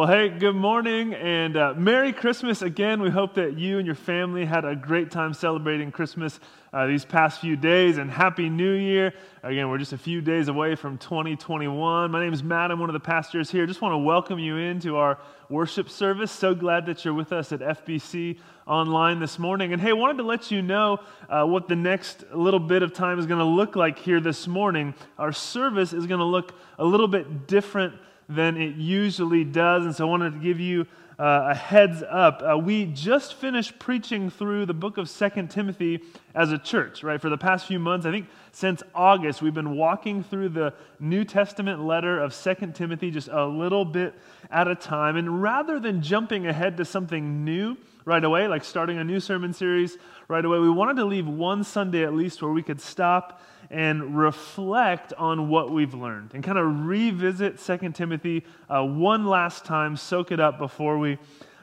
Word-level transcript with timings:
Well, 0.00 0.08
hey, 0.08 0.30
good 0.30 0.56
morning 0.56 1.12
and 1.12 1.58
uh, 1.58 1.74
Merry 1.76 2.14
Christmas 2.14 2.62
again. 2.62 3.02
We 3.02 3.10
hope 3.10 3.34
that 3.34 3.58
you 3.58 3.76
and 3.76 3.84
your 3.84 3.94
family 3.94 4.46
had 4.46 4.64
a 4.64 4.74
great 4.74 5.10
time 5.10 5.34
celebrating 5.34 5.92
Christmas 5.92 6.40
uh, 6.72 6.86
these 6.86 7.04
past 7.04 7.42
few 7.42 7.54
days 7.54 7.98
and 7.98 8.10
Happy 8.10 8.48
New 8.48 8.72
Year. 8.72 9.12
Again, 9.42 9.68
we're 9.68 9.76
just 9.76 9.92
a 9.92 9.98
few 9.98 10.22
days 10.22 10.48
away 10.48 10.74
from 10.74 10.96
2021. 10.96 12.10
My 12.10 12.18
name 12.18 12.32
is 12.32 12.42
Matt. 12.42 12.70
I'm 12.70 12.80
one 12.80 12.88
of 12.88 12.94
the 12.94 12.98
pastors 12.98 13.50
here. 13.50 13.66
Just 13.66 13.82
want 13.82 13.92
to 13.92 13.98
welcome 13.98 14.38
you 14.38 14.56
into 14.56 14.96
our 14.96 15.18
worship 15.50 15.90
service. 15.90 16.32
So 16.32 16.54
glad 16.54 16.86
that 16.86 17.04
you're 17.04 17.12
with 17.12 17.34
us 17.34 17.52
at 17.52 17.60
FBC 17.60 18.38
online 18.66 19.20
this 19.20 19.38
morning. 19.38 19.74
And 19.74 19.82
hey, 19.82 19.92
wanted 19.92 20.16
to 20.16 20.22
let 20.22 20.50
you 20.50 20.62
know 20.62 21.00
uh, 21.28 21.44
what 21.44 21.68
the 21.68 21.76
next 21.76 22.24
little 22.32 22.58
bit 22.58 22.82
of 22.82 22.94
time 22.94 23.18
is 23.18 23.26
going 23.26 23.40
to 23.40 23.44
look 23.44 23.76
like 23.76 23.98
here 23.98 24.20
this 24.20 24.48
morning. 24.48 24.94
Our 25.18 25.32
service 25.32 25.92
is 25.92 26.06
going 26.06 26.20
to 26.20 26.24
look 26.24 26.54
a 26.78 26.86
little 26.86 27.08
bit 27.08 27.46
different 27.46 27.96
than 28.30 28.56
it 28.56 28.76
usually 28.76 29.44
does. 29.44 29.84
And 29.84 29.94
so 29.94 30.06
I 30.06 30.10
wanted 30.10 30.34
to 30.34 30.38
give 30.38 30.60
you 30.60 30.86
uh, 31.18 31.48
a 31.50 31.54
heads 31.54 32.02
up. 32.08 32.42
Uh, 32.42 32.56
we 32.56 32.86
just 32.86 33.34
finished 33.34 33.78
preaching 33.78 34.30
through 34.30 34.64
the 34.64 34.72
book 34.72 34.96
of 34.96 35.06
Second 35.06 35.50
Timothy 35.50 36.00
as 36.34 36.50
a 36.50 36.56
church, 36.56 37.02
right? 37.02 37.20
For 37.20 37.28
the 37.28 37.36
past 37.36 37.66
few 37.66 37.78
months, 37.78 38.06
I 38.06 38.10
think 38.10 38.26
since 38.52 38.82
August, 38.94 39.42
we've 39.42 39.52
been 39.52 39.76
walking 39.76 40.22
through 40.22 40.48
the 40.50 40.72
New 40.98 41.24
Testament 41.24 41.84
letter 41.84 42.18
of 42.18 42.32
Second 42.32 42.74
Timothy 42.74 43.10
just 43.10 43.28
a 43.28 43.44
little 43.44 43.84
bit 43.84 44.14
at 44.50 44.66
a 44.66 44.74
time. 44.74 45.16
And 45.16 45.42
rather 45.42 45.78
than 45.78 46.00
jumping 46.00 46.46
ahead 46.46 46.78
to 46.78 46.86
something 46.86 47.44
new 47.44 47.76
right 48.06 48.24
away, 48.24 48.48
like 48.48 48.64
starting 48.64 48.96
a 48.96 49.04
new 49.04 49.20
sermon 49.20 49.52
series 49.52 49.98
right 50.28 50.44
away, 50.44 50.58
we 50.58 50.70
wanted 50.70 50.96
to 50.96 51.04
leave 51.04 51.26
one 51.26 51.64
Sunday 51.64 52.02
at 52.02 52.14
least 52.14 52.40
where 52.40 52.52
we 52.52 52.62
could 52.62 52.80
stop 52.80 53.42
and 53.70 54.16
reflect 54.16 55.12
on 55.14 55.48
what 55.48 55.70
we've 55.70 55.94
learned 55.94 56.32
and 56.34 56.42
kind 56.42 56.58
of 56.58 56.86
revisit 56.86 57.58
2 57.58 57.92
Timothy 57.92 58.44
uh, 58.68 58.82
one 58.84 59.26
last 59.26 59.64
time, 59.64 59.96
soak 59.96 60.32
it 60.32 60.40
up 60.40 60.58
before 60.58 60.98
we 60.98 61.18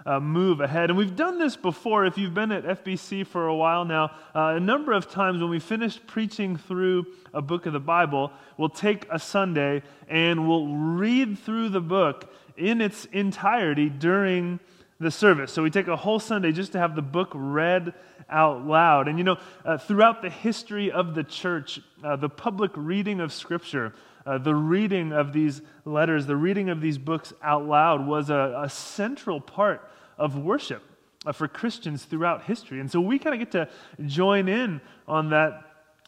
uh, 0.05 0.21
move 0.21 0.61
ahead. 0.61 0.89
And 0.89 0.97
we've 0.97 1.17
done 1.17 1.37
this 1.37 1.57
before. 1.57 2.05
If 2.05 2.17
you've 2.17 2.33
been 2.33 2.53
at 2.53 2.63
FBC 2.63 3.27
for 3.27 3.47
a 3.47 3.55
while 3.55 3.83
now, 3.83 4.11
uh, 4.33 4.53
a 4.55 4.59
number 4.59 4.93
of 4.93 5.11
times 5.11 5.41
when 5.41 5.49
we 5.49 5.59
finished 5.59 6.07
preaching 6.07 6.55
through 6.55 7.07
a 7.33 7.41
book 7.41 7.65
of 7.65 7.73
the 7.73 7.79
Bible, 7.81 8.31
we'll 8.55 8.69
take 8.69 9.05
a 9.11 9.19
Sunday 9.19 9.83
and 10.07 10.47
we'll 10.47 10.67
read 10.67 11.37
through 11.37 11.69
the 11.69 11.81
book 11.81 12.33
in 12.55 12.79
its 12.79 13.03
entirety 13.11 13.89
during 13.89 14.61
the 14.99 15.11
service. 15.11 15.51
So 15.51 15.61
we 15.63 15.69
take 15.69 15.87
a 15.87 15.95
whole 15.95 16.19
Sunday 16.19 16.51
just 16.51 16.71
to 16.71 16.79
have 16.79 16.95
the 16.95 17.01
book 17.01 17.31
read 17.33 17.93
out 18.29 18.65
loud. 18.65 19.07
And 19.07 19.17
you 19.17 19.23
know, 19.23 19.37
uh, 19.63 19.77
throughout 19.77 20.21
the 20.21 20.29
history 20.29 20.91
of 20.91 21.15
the 21.15 21.23
church, 21.23 21.79
uh, 22.03 22.15
the 22.15 22.29
public 22.29 22.71
reading 22.75 23.19
of 23.19 23.31
Scripture, 23.31 23.93
uh, 24.25 24.37
the 24.37 24.55
reading 24.55 25.13
of 25.13 25.33
these 25.33 25.61
letters, 25.85 26.25
the 26.25 26.35
reading 26.35 26.69
of 26.69 26.81
these 26.81 26.97
books 26.97 27.31
out 27.41 27.65
loud 27.65 28.05
was 28.05 28.29
a, 28.29 28.61
a 28.63 28.69
central 28.69 29.39
part 29.39 29.89
of 30.17 30.37
worship 30.37 30.83
uh, 31.25 31.31
for 31.31 31.47
Christians 31.47 32.03
throughout 32.03 32.43
history. 32.43 32.79
And 32.79 32.91
so 32.91 32.99
we 32.99 33.19
kind 33.19 33.33
of 33.33 33.39
get 33.39 33.51
to 33.51 33.69
join 34.05 34.47
in 34.49 34.81
on 35.07 35.29
that 35.29 35.63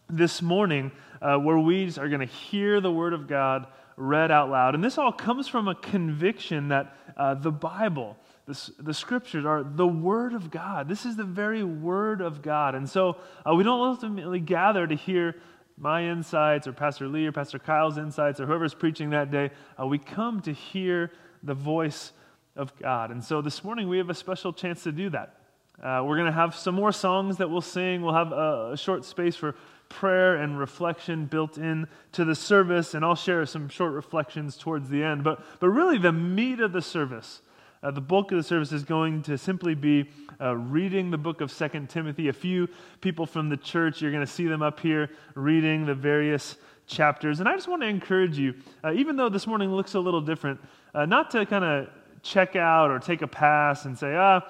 this 0.10 0.42
morning, 0.42 0.92
uh, 1.22 1.38
where 1.38 1.60
we 1.60 1.88
are 1.98 2.10
going 2.10 2.22
to 2.22 2.26
hear 2.26 2.82
the 2.82 2.92
Word 2.92 3.14
of 3.14 3.28
God 3.28 3.68
read 3.96 4.32
out 4.32 4.50
loud. 4.50 4.76
And 4.76 4.84
this 4.84 4.98
all 4.98 5.12
comes 5.12 5.48
from 5.48 5.68
a 5.68 5.76
conviction 5.76 6.70
that 6.70 6.96
uh, 7.16 7.36
the 7.36 7.52
Bible, 7.52 8.18
the, 8.50 8.84
the 8.84 8.94
scriptures 8.94 9.46
are 9.46 9.64
the 9.64 9.88
Word 9.88 10.34
of 10.34 10.50
God. 10.50 10.90
This 10.90 11.06
is 11.06 11.16
the 11.16 11.24
very 11.24 11.64
Word 11.64 12.20
of 12.20 12.42
God. 12.42 12.74
And 12.74 12.90
so 12.90 13.18
uh, 13.48 13.54
we 13.54 13.64
don't 13.64 13.80
ultimately 13.80 14.40
gather 14.40 14.88
to 14.88 14.96
hear 14.96 15.36
my 15.78 16.06
insights 16.06 16.68
or 16.68 16.74
Pastor 16.74 17.08
Lee 17.08 17.28
or 17.28 17.32
Pastor 17.32 17.60
Kyle's 17.60 18.00
insights 18.00 18.40
or 18.40 18.48
whoever's 18.48 18.74
preaching 18.74 19.12
that 19.12 19.30
day. 19.30 19.52
Uh, 19.80 19.86
we 19.86 20.00
come 20.00 20.42
to 20.42 20.52
hear 20.52 21.12
the 21.44 21.54
voice 21.54 22.12
of 22.56 22.76
God. 22.78 23.12
And 23.12 23.24
so 23.24 23.42
this 23.42 23.64
morning 23.64 23.88
we 23.88 24.00
have 24.00 24.10
a 24.10 24.16
special 24.16 24.52
chance 24.52 24.82
to 24.84 24.92
do 24.92 25.12
that. 25.12 25.36
Uh, 25.82 26.04
we're 26.04 26.18
going 26.18 26.26
to 26.26 26.34
have 26.34 26.56
some 26.56 26.74
more 26.74 26.92
songs 26.92 27.38
that 27.38 27.50
we'll 27.50 27.62
sing. 27.62 28.02
We'll 28.02 28.16
have 28.16 28.32
a, 28.32 28.72
a 28.74 28.78
short 28.78 29.06
space 29.06 29.36
for 29.36 29.56
prayer 29.90 30.36
and 30.38 30.60
reflection 30.60 31.26
built 31.28 31.58
in 31.58 31.88
to 32.14 32.26
the 32.26 32.36
service, 32.36 32.96
and 32.96 33.06
I'll 33.06 33.16
share 33.16 33.46
some 33.46 33.70
short 33.70 33.94
reflections 33.94 34.58
towards 34.58 34.90
the 34.90 35.04
end. 35.04 35.24
But, 35.24 35.42
but 35.60 35.70
really, 35.70 35.98
the 35.98 36.12
meat 36.12 36.60
of 36.60 36.74
the 36.74 36.82
service 36.82 37.42
uh, 37.82 37.92
the 37.92 38.02
bulk 38.02 38.32
of 38.32 38.38
the 38.38 38.44
service 38.44 38.72
is 38.72 38.84
going 38.84 39.22
to 39.24 39.38
simply 39.38 39.74
be 39.74 40.10
uh, 40.42 40.56
reading 40.56 41.12
the 41.12 41.18
book 41.18 41.42
of 41.42 41.52
Second 41.52 41.90
Timothy. 41.90 42.28
A 42.28 42.34
few 42.34 42.68
people 43.02 43.26
from 43.26 43.50
the 43.50 43.58
church, 43.58 44.02
you're 44.02 44.12
going 44.12 44.26
to 44.26 44.32
see 44.32 44.48
them 44.48 44.62
up 44.62 44.80
here 44.80 45.10
reading 45.36 45.86
the 45.86 45.96
various 45.96 46.58
chapters. 46.88 47.40
And 47.40 47.48
I 47.48 47.56
just 47.56 47.68
want 47.68 47.82
to 47.82 47.88
encourage 47.88 48.38
you, 48.38 48.56
uh, 48.84 48.92
even 48.94 49.16
though 49.16 49.30
this 49.30 49.48
morning 49.48 49.72
looks 49.72 49.94
a 49.94 50.00
little 50.00 50.22
different, 50.22 50.60
uh, 50.94 51.06
not 51.06 51.32
to 51.32 51.46
kind 51.46 51.64
of 51.64 51.90
check 52.22 52.56
out 52.56 52.92
or 52.92 53.00
take 53.00 53.22
a 53.22 53.28
pass 53.28 53.86
and 53.86 53.98
say, 53.98 54.16
ah, 54.16 54.42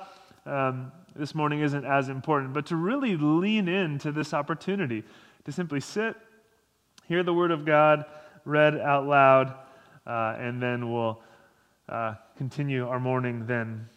um, 0.45 0.91
this 1.15 1.35
morning 1.35 1.59
isn't 1.59 1.85
as 1.85 2.09
important, 2.09 2.53
but 2.53 2.65
to 2.67 2.75
really 2.75 3.15
lean 3.17 3.67
into 3.67 4.11
this 4.11 4.33
opportunity 4.33 5.03
to 5.45 5.51
simply 5.51 5.79
sit, 5.79 6.15
hear 7.07 7.23
the 7.23 7.33
word 7.33 7.51
of 7.51 7.65
God 7.65 8.05
read 8.45 8.77
out 8.77 9.05
loud, 9.05 9.53
uh, 10.07 10.35
and 10.39 10.61
then 10.61 10.91
we'll 10.91 11.21
uh, 11.89 12.15
continue 12.39 12.87
our 12.87 13.01
morning 13.01 13.45
then 13.47 13.89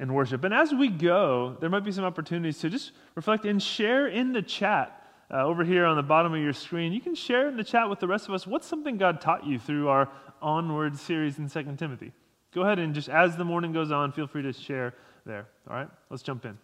in 0.00 0.12
worship. 0.12 0.42
And 0.42 0.52
as 0.52 0.74
we 0.74 0.88
go, 0.88 1.56
there 1.60 1.70
might 1.70 1.84
be 1.84 1.92
some 1.92 2.04
opportunities 2.04 2.58
to 2.58 2.68
just 2.68 2.90
reflect 3.14 3.44
and 3.44 3.62
share 3.62 4.08
in 4.08 4.32
the 4.32 4.42
chat. 4.42 5.04
Uh, 5.30 5.44
over 5.44 5.64
here 5.64 5.86
on 5.86 5.96
the 5.96 6.02
bottom 6.02 6.34
of 6.34 6.40
your 6.40 6.52
screen, 6.52 6.92
you 6.92 7.00
can 7.00 7.14
share 7.14 7.48
in 7.48 7.56
the 7.56 7.62
chat 7.62 7.88
with 7.88 8.00
the 8.00 8.08
rest 8.08 8.28
of 8.28 8.34
us 8.34 8.44
what's 8.44 8.66
something 8.66 8.96
God 8.96 9.20
taught 9.20 9.46
you 9.46 9.60
through 9.60 9.88
our 9.88 10.08
Onward 10.42 10.98
series 10.98 11.38
in 11.38 11.48
2 11.48 11.76
Timothy. 11.76 12.12
Go 12.52 12.62
ahead 12.62 12.80
and 12.80 12.92
just 12.92 13.08
as 13.08 13.36
the 13.36 13.44
morning 13.44 13.72
goes 13.72 13.92
on, 13.92 14.10
feel 14.10 14.26
free 14.26 14.42
to 14.42 14.52
share 14.52 14.92
there. 15.24 15.46
All 15.70 15.76
right, 15.76 15.88
let's 16.10 16.24
jump 16.24 16.44
in. 16.44 16.58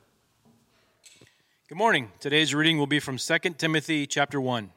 Good 1.69 1.79
morning. 1.79 2.11
Today's 2.19 2.53
reading 2.53 2.79
will 2.79 2.89
be 2.89 2.99
from 2.99 3.17
2 3.17 3.39
Timothy 3.59 4.09
chapter 4.09 4.41
1. 4.41 4.71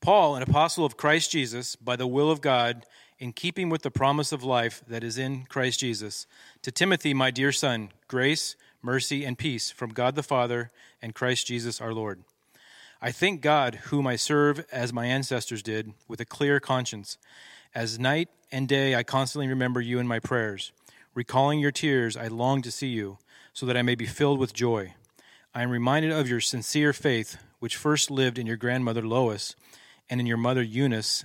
Paul, 0.00 0.36
an 0.36 0.42
apostle 0.42 0.84
of 0.84 0.96
Christ 0.96 1.32
Jesus, 1.32 1.74
by 1.76 1.96
the 1.96 2.06
will 2.06 2.30
of 2.30 2.40
God, 2.40 2.86
in 3.18 3.32
keeping 3.32 3.68
with 3.68 3.82
the 3.82 3.90
promise 3.90 4.32
of 4.32 4.42
life 4.42 4.82
that 4.86 5.04
is 5.04 5.18
in 5.18 5.44
Christ 5.44 5.80
Jesus. 5.80 6.26
To 6.62 6.70
Timothy, 6.70 7.14
my 7.14 7.30
dear 7.30 7.52
son, 7.52 7.90
grace, 8.08 8.56
mercy, 8.82 9.24
and 9.24 9.38
peace 9.38 9.70
from 9.70 9.90
God 9.90 10.14
the 10.14 10.22
Father 10.22 10.70
and 11.00 11.14
Christ 11.14 11.46
Jesus 11.46 11.80
our 11.80 11.94
Lord. 11.94 12.24
I 13.00 13.12
thank 13.12 13.40
God, 13.40 13.76
whom 13.86 14.06
I 14.06 14.16
serve 14.16 14.64
as 14.72 14.92
my 14.92 15.06
ancestors 15.06 15.62
did, 15.62 15.92
with 16.08 16.20
a 16.20 16.24
clear 16.24 16.58
conscience. 16.58 17.18
As 17.74 17.98
night 17.98 18.28
and 18.50 18.66
day 18.66 18.94
I 18.94 19.02
constantly 19.02 19.48
remember 19.48 19.80
you 19.80 19.98
in 19.98 20.06
my 20.06 20.20
prayers. 20.20 20.72
Recalling 21.14 21.60
your 21.60 21.70
tears, 21.70 22.16
I 22.16 22.28
long 22.28 22.62
to 22.62 22.70
see 22.70 22.88
you, 22.88 23.18
so 23.52 23.66
that 23.66 23.76
I 23.76 23.82
may 23.82 23.94
be 23.94 24.06
filled 24.06 24.38
with 24.38 24.52
joy. 24.52 24.94
I 25.54 25.62
am 25.62 25.70
reminded 25.70 26.10
of 26.10 26.28
your 26.28 26.40
sincere 26.40 26.92
faith, 26.92 27.36
which 27.60 27.76
first 27.76 28.10
lived 28.10 28.38
in 28.38 28.46
your 28.46 28.56
grandmother 28.56 29.02
Lois 29.02 29.54
and 30.10 30.18
in 30.18 30.26
your 30.26 30.36
mother 30.36 30.62
Eunice 30.62 31.24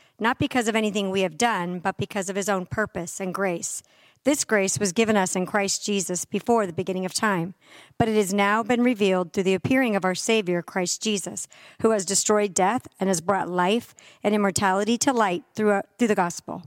not 0.21 0.39
because 0.39 0.67
of 0.67 0.75
anything 0.75 1.09
we 1.09 1.21
have 1.21 1.37
done, 1.37 1.79
but 1.79 1.97
because 1.97 2.29
of 2.29 2.35
his 2.35 2.47
own 2.47 2.67
purpose 2.67 3.19
and 3.19 3.33
grace. 3.33 3.81
This 4.23 4.45
grace 4.45 4.77
was 4.77 4.91
given 4.91 5.17
us 5.17 5.35
in 5.35 5.47
Christ 5.47 5.83
Jesus 5.83 6.25
before 6.25 6.67
the 6.67 6.73
beginning 6.73 7.05
of 7.05 7.13
time, 7.13 7.55
but 7.97 8.07
it 8.07 8.15
has 8.15 8.31
now 8.31 8.61
been 8.61 8.83
revealed 8.83 9.33
through 9.33 9.43
the 9.43 9.55
appearing 9.55 9.95
of 9.95 10.05
our 10.05 10.13
Savior, 10.13 10.61
Christ 10.61 11.01
Jesus, 11.01 11.47
who 11.81 11.89
has 11.89 12.05
destroyed 12.05 12.53
death 12.53 12.87
and 12.99 13.09
has 13.09 13.19
brought 13.19 13.49
life 13.49 13.95
and 14.23 14.35
immortality 14.35 14.95
to 14.99 15.11
light 15.11 15.43
through, 15.55 15.71
uh, 15.71 15.81
through 15.97 16.09
the 16.09 16.13
gospel. 16.13 16.61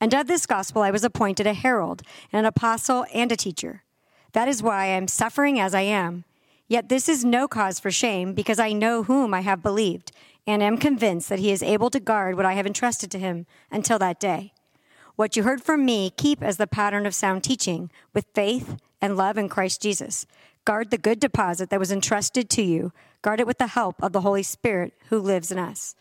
And 0.00 0.14
of 0.14 0.26
this 0.26 0.46
gospel 0.46 0.80
I 0.80 0.90
was 0.90 1.04
appointed 1.04 1.46
a 1.46 1.52
herald, 1.52 2.00
an 2.32 2.46
apostle, 2.46 3.04
and 3.12 3.30
a 3.30 3.36
teacher. 3.36 3.82
That 4.32 4.48
is 4.48 4.62
why 4.62 4.84
I 4.84 4.86
am 4.86 5.08
suffering 5.08 5.60
as 5.60 5.74
I 5.74 5.82
am. 5.82 6.24
Yet 6.68 6.88
this 6.88 7.10
is 7.10 7.22
no 7.22 7.46
cause 7.46 7.78
for 7.78 7.90
shame, 7.90 8.32
because 8.32 8.58
I 8.58 8.72
know 8.72 9.02
whom 9.02 9.34
I 9.34 9.42
have 9.42 9.62
believed 9.62 10.10
and 10.46 10.62
am 10.62 10.78
convinced 10.78 11.28
that 11.28 11.38
he 11.38 11.50
is 11.50 11.62
able 11.62 11.90
to 11.90 12.00
guard 12.00 12.36
what 12.36 12.46
I 12.46 12.54
have 12.54 12.66
entrusted 12.66 13.10
to 13.12 13.18
him 13.18 13.46
until 13.70 13.98
that 13.98 14.20
day. 14.20 14.52
What 15.16 15.36
you 15.36 15.44
heard 15.44 15.62
from 15.62 15.84
me, 15.84 16.10
keep 16.16 16.42
as 16.42 16.56
the 16.56 16.66
pattern 16.66 17.06
of 17.06 17.14
sound 17.14 17.44
teaching, 17.44 17.90
with 18.12 18.26
faith 18.34 18.76
and 19.00 19.16
love 19.16 19.38
in 19.38 19.48
Christ 19.48 19.80
Jesus. 19.80 20.26
Guard 20.64 20.90
the 20.90 20.98
good 20.98 21.20
deposit 21.20 21.70
that 21.70 21.78
was 21.78 21.92
entrusted 21.92 22.50
to 22.50 22.62
you. 22.62 22.92
Guard 23.22 23.40
it 23.40 23.46
with 23.46 23.58
the 23.58 23.68
help 23.68 24.02
of 24.02 24.12
the 24.12 24.22
Holy 24.22 24.42
Spirit 24.42 24.92
who 25.10 25.18
lives 25.18 25.52
in 25.52 25.58
us. 25.58 25.94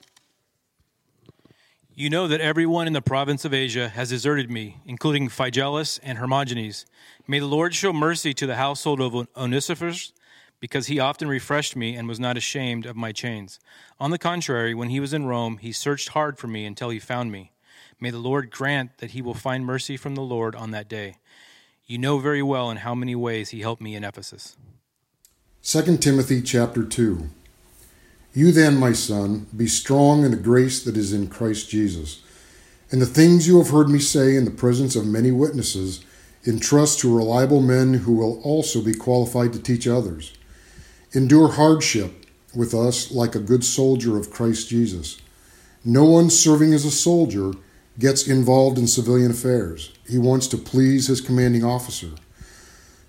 You 1.95 2.09
know 2.09 2.27
that 2.27 2.41
everyone 2.41 2.87
in 2.87 2.93
the 2.93 3.03
province 3.03 3.45
of 3.45 3.53
Asia 3.53 3.87
has 3.87 4.09
deserted 4.09 4.49
me, 4.49 4.77
including 4.85 5.29
Phygellus 5.29 5.99
and 6.01 6.17
Hermogenes. 6.17 6.87
May 7.27 7.37
the 7.37 7.45
Lord 7.45 7.75
show 7.75 7.93
mercy 7.93 8.33
to 8.33 8.47
the 8.47 8.55
household 8.55 8.99
of 8.99 9.27
Onesiphorus, 9.37 10.11
because 10.63 10.87
he 10.87 10.97
often 10.97 11.27
refreshed 11.27 11.75
me 11.75 11.93
and 11.93 12.07
was 12.07 12.21
not 12.21 12.37
ashamed 12.37 12.85
of 12.85 12.95
my 12.95 13.11
chains. 13.11 13.59
On 13.99 14.11
the 14.11 14.17
contrary, 14.17 14.73
when 14.73 14.87
he 14.87 15.01
was 15.01 15.11
in 15.11 15.25
Rome, 15.25 15.57
he 15.57 15.73
searched 15.73 16.07
hard 16.07 16.37
for 16.37 16.47
me 16.47 16.63
until 16.63 16.89
he 16.89 16.99
found 16.99 17.33
me. 17.33 17.51
May 17.99 18.11
the 18.11 18.17
Lord 18.17 18.49
grant 18.49 18.99
that 18.99 19.11
he 19.11 19.21
will 19.21 19.33
find 19.33 19.65
mercy 19.65 19.97
from 19.97 20.15
the 20.15 20.21
Lord 20.21 20.55
on 20.55 20.71
that 20.71 20.87
day. 20.87 21.17
You 21.85 21.97
know 21.97 22.17
very 22.17 22.41
well 22.41 22.71
in 22.71 22.77
how 22.77 22.95
many 22.95 23.13
ways 23.13 23.49
he 23.49 23.59
helped 23.59 23.81
me 23.81 23.93
in 23.93 24.05
Ephesus. 24.05 24.55
2 25.63 25.97
Timothy 25.97 26.41
chapter 26.41 26.85
2. 26.85 27.27
You 28.33 28.53
then, 28.53 28.77
my 28.77 28.93
son, 28.93 29.47
be 29.53 29.67
strong 29.67 30.23
in 30.23 30.31
the 30.31 30.37
grace 30.37 30.81
that 30.85 30.95
is 30.95 31.11
in 31.11 31.27
Christ 31.27 31.69
Jesus. 31.69 32.23
And 32.89 33.01
the 33.01 33.05
things 33.05 33.49
you 33.49 33.57
have 33.57 33.71
heard 33.71 33.89
me 33.89 33.99
say 33.99 34.37
in 34.37 34.45
the 34.45 34.49
presence 34.49 34.95
of 34.95 35.05
many 35.05 35.29
witnesses, 35.29 36.05
entrust 36.47 37.01
to 37.01 37.13
reliable 37.13 37.61
men 37.61 37.95
who 37.95 38.13
will 38.13 38.41
also 38.43 38.81
be 38.81 38.93
qualified 38.93 39.51
to 39.51 39.59
teach 39.59 39.89
others. 39.89 40.31
Endure 41.15 41.49
hardship 41.49 42.25
with 42.55 42.73
us 42.73 43.11
like 43.11 43.35
a 43.35 43.39
good 43.39 43.63
soldier 43.63 44.17
of 44.17 44.31
Christ 44.31 44.67
Jesus. 44.67 45.21
No 45.85 46.05
one 46.05 46.31
serving 46.31 46.73
as 46.73 46.85
a 46.85 46.91
soldier 46.91 47.53
gets 47.99 48.27
involved 48.27 48.79
in 48.79 48.87
civilian 48.87 49.29
affairs. 49.29 49.93
He 50.09 50.17
wants 50.17 50.47
to 50.47 50.57
please 50.57 51.05
his 51.05 51.21
commanding 51.21 51.63
officer. 51.63 52.09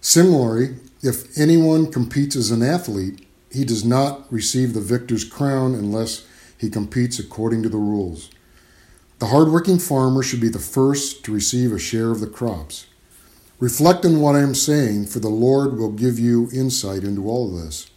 Similarly, 0.02 0.76
if 1.02 1.38
anyone 1.38 1.90
competes 1.90 2.36
as 2.36 2.50
an 2.50 2.62
athlete, 2.62 3.26
he 3.50 3.64
does 3.64 3.86
not 3.86 4.30
receive 4.30 4.74
the 4.74 4.82
victor's 4.82 5.24
crown 5.24 5.74
unless 5.74 6.26
he 6.58 6.68
competes 6.68 7.18
according 7.18 7.62
to 7.62 7.70
the 7.70 7.78
rules. 7.78 8.30
The 9.18 9.26
hardworking 9.26 9.78
farmer 9.78 10.22
should 10.22 10.42
be 10.42 10.50
the 10.50 10.58
first 10.58 11.24
to 11.24 11.32
receive 11.32 11.72
a 11.72 11.78
share 11.78 12.10
of 12.10 12.20
the 12.20 12.26
crops. 12.26 12.86
Reflect 13.60 14.04
on 14.04 14.20
what 14.20 14.34
I 14.34 14.40
am 14.40 14.54
saying, 14.54 15.06
for 15.06 15.20
the 15.20 15.28
Lord 15.28 15.78
will 15.78 15.92
give 15.92 16.18
you 16.18 16.50
insight 16.52 17.02
into 17.02 17.26
all 17.26 17.48
of 17.48 17.64
this. 17.64 17.90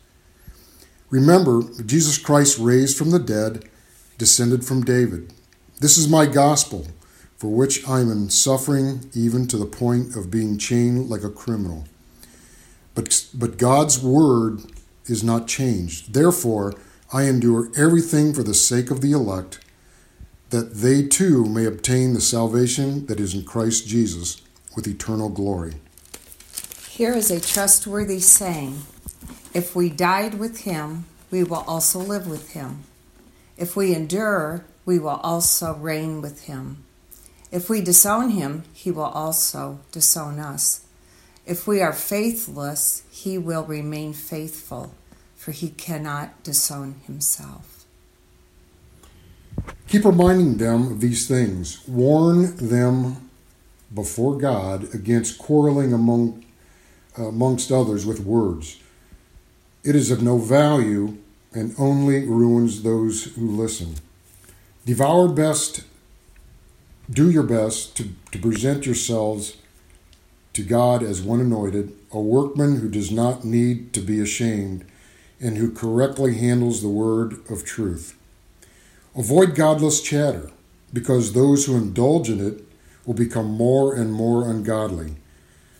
Remember, 1.09 1.63
Jesus 1.85 2.17
Christ 2.17 2.59
raised 2.59 2.97
from 2.97 3.11
the 3.11 3.19
dead, 3.19 3.69
descended 4.17 4.65
from 4.65 4.83
David. 4.83 5.33
This 5.79 5.97
is 5.97 6.09
my 6.09 6.25
gospel, 6.25 6.87
for 7.37 7.47
which 7.49 7.87
I 7.87 8.01
am 8.01 8.11
in 8.11 8.29
suffering 8.29 9.09
even 9.13 9.47
to 9.47 9.57
the 9.57 9.65
point 9.65 10.15
of 10.15 10.31
being 10.31 10.57
chained 10.57 11.09
like 11.09 11.23
a 11.23 11.29
criminal. 11.29 11.85
But, 12.95 13.27
but 13.33 13.57
God's 13.57 14.01
word 14.01 14.61
is 15.05 15.23
not 15.23 15.47
changed. 15.47 16.13
Therefore, 16.13 16.73
I 17.13 17.23
endure 17.23 17.69
everything 17.77 18.33
for 18.33 18.43
the 18.43 18.53
sake 18.53 18.91
of 18.91 19.01
the 19.01 19.11
elect, 19.13 19.59
that 20.49 20.75
they 20.75 21.03
too 21.03 21.45
may 21.45 21.65
obtain 21.65 22.13
the 22.13 22.21
salvation 22.21 23.05
that 23.05 23.19
is 23.19 23.33
in 23.33 23.45
Christ 23.45 23.87
Jesus 23.87 24.41
with 24.75 24.87
eternal 24.87 25.29
glory. 25.29 25.75
Here 26.89 27.13
is 27.13 27.29
a 27.29 27.39
trustworthy 27.39 28.19
saying 28.19 28.81
If 29.53 29.75
we 29.75 29.89
died 29.89 30.35
with 30.35 30.61
him, 30.61 31.05
we 31.31 31.43
will 31.43 31.63
also 31.67 31.99
live 31.99 32.27
with 32.27 32.51
him. 32.51 32.83
If 33.57 33.75
we 33.75 33.95
endure, 33.95 34.65
we 34.85 34.99
will 34.99 35.19
also 35.23 35.73
reign 35.75 36.21
with 36.21 36.45
him. 36.45 36.83
If 37.51 37.69
we 37.69 37.81
disown 37.81 38.31
him, 38.31 38.63
he 38.73 38.91
will 38.91 39.03
also 39.03 39.79
disown 39.91 40.39
us. 40.39 40.85
If 41.45 41.65
we 41.65 41.81
are 41.81 41.93
faithless, 41.93 43.03
he 43.09 43.37
will 43.37 43.63
remain 43.63 44.13
faithful, 44.13 44.93
for 45.35 45.51
he 45.51 45.69
cannot 45.69 46.43
disown 46.43 46.95
himself. 47.05 47.85
Keep 49.87 50.03
reminding 50.03 50.57
them 50.57 50.91
of 50.91 50.99
these 50.99 51.27
things. 51.27 51.87
Warn 51.87 52.57
them 52.57 53.29
before 53.93 54.37
God 54.37 54.93
against 54.93 55.37
quarreling 55.37 55.93
among, 55.93 56.43
uh, 57.17 57.29
amongst 57.29 57.71
others 57.71 58.05
with 58.05 58.19
words. 58.19 58.81
It 59.87 59.95
is 59.95 60.11
of 60.11 60.21
no 60.21 60.37
value 60.37 61.15
and 61.53 61.73
only 61.79 62.25
ruins 62.25 62.83
those 62.83 63.23
who 63.35 63.47
listen. 63.47 63.95
Devour 64.85 65.29
best, 65.29 65.85
do 67.09 67.29
your 67.29 67.43
best 67.43 67.95
to, 67.95 68.09
to 68.33 68.37
present 68.37 68.85
yourselves 68.85 69.55
to 70.51 70.61
God 70.61 71.03
as 71.03 71.21
one 71.21 71.39
anointed, 71.39 71.93
a 72.11 72.19
workman 72.19 72.81
who 72.81 72.89
does 72.89 73.11
not 73.11 73.45
need 73.45 73.93
to 73.93 74.01
be 74.01 74.19
ashamed, 74.19 74.83
and 75.39 75.55
who 75.55 75.71
correctly 75.71 76.35
handles 76.35 76.81
the 76.81 76.89
word 76.89 77.35
of 77.49 77.63
truth. 77.63 78.17
Avoid 79.15 79.55
godless 79.55 80.01
chatter, 80.01 80.51
because 80.91 81.31
those 81.31 81.65
who 81.65 81.77
indulge 81.77 82.29
in 82.29 82.45
it 82.45 82.61
will 83.05 83.13
become 83.13 83.51
more 83.51 83.95
and 83.95 84.11
more 84.11 84.49
ungodly. 84.49 85.15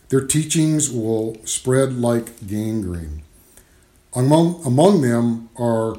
Their 0.08 0.26
teachings 0.26 0.90
will 0.90 1.36
spread 1.44 1.92
like 1.92 2.46
gangrene. 2.46 3.24
Among, 4.14 4.64
among 4.64 5.02
them 5.02 5.50
are 5.56 5.96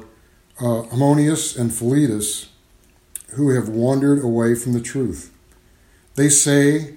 uh, 0.60 0.82
Hymenaeus 0.82 1.56
and 1.56 1.72
Philetus, 1.72 2.48
who 3.30 3.50
have 3.50 3.68
wandered 3.68 4.22
away 4.22 4.54
from 4.54 4.72
the 4.72 4.80
truth. 4.80 5.32
They 6.16 6.28
say 6.28 6.94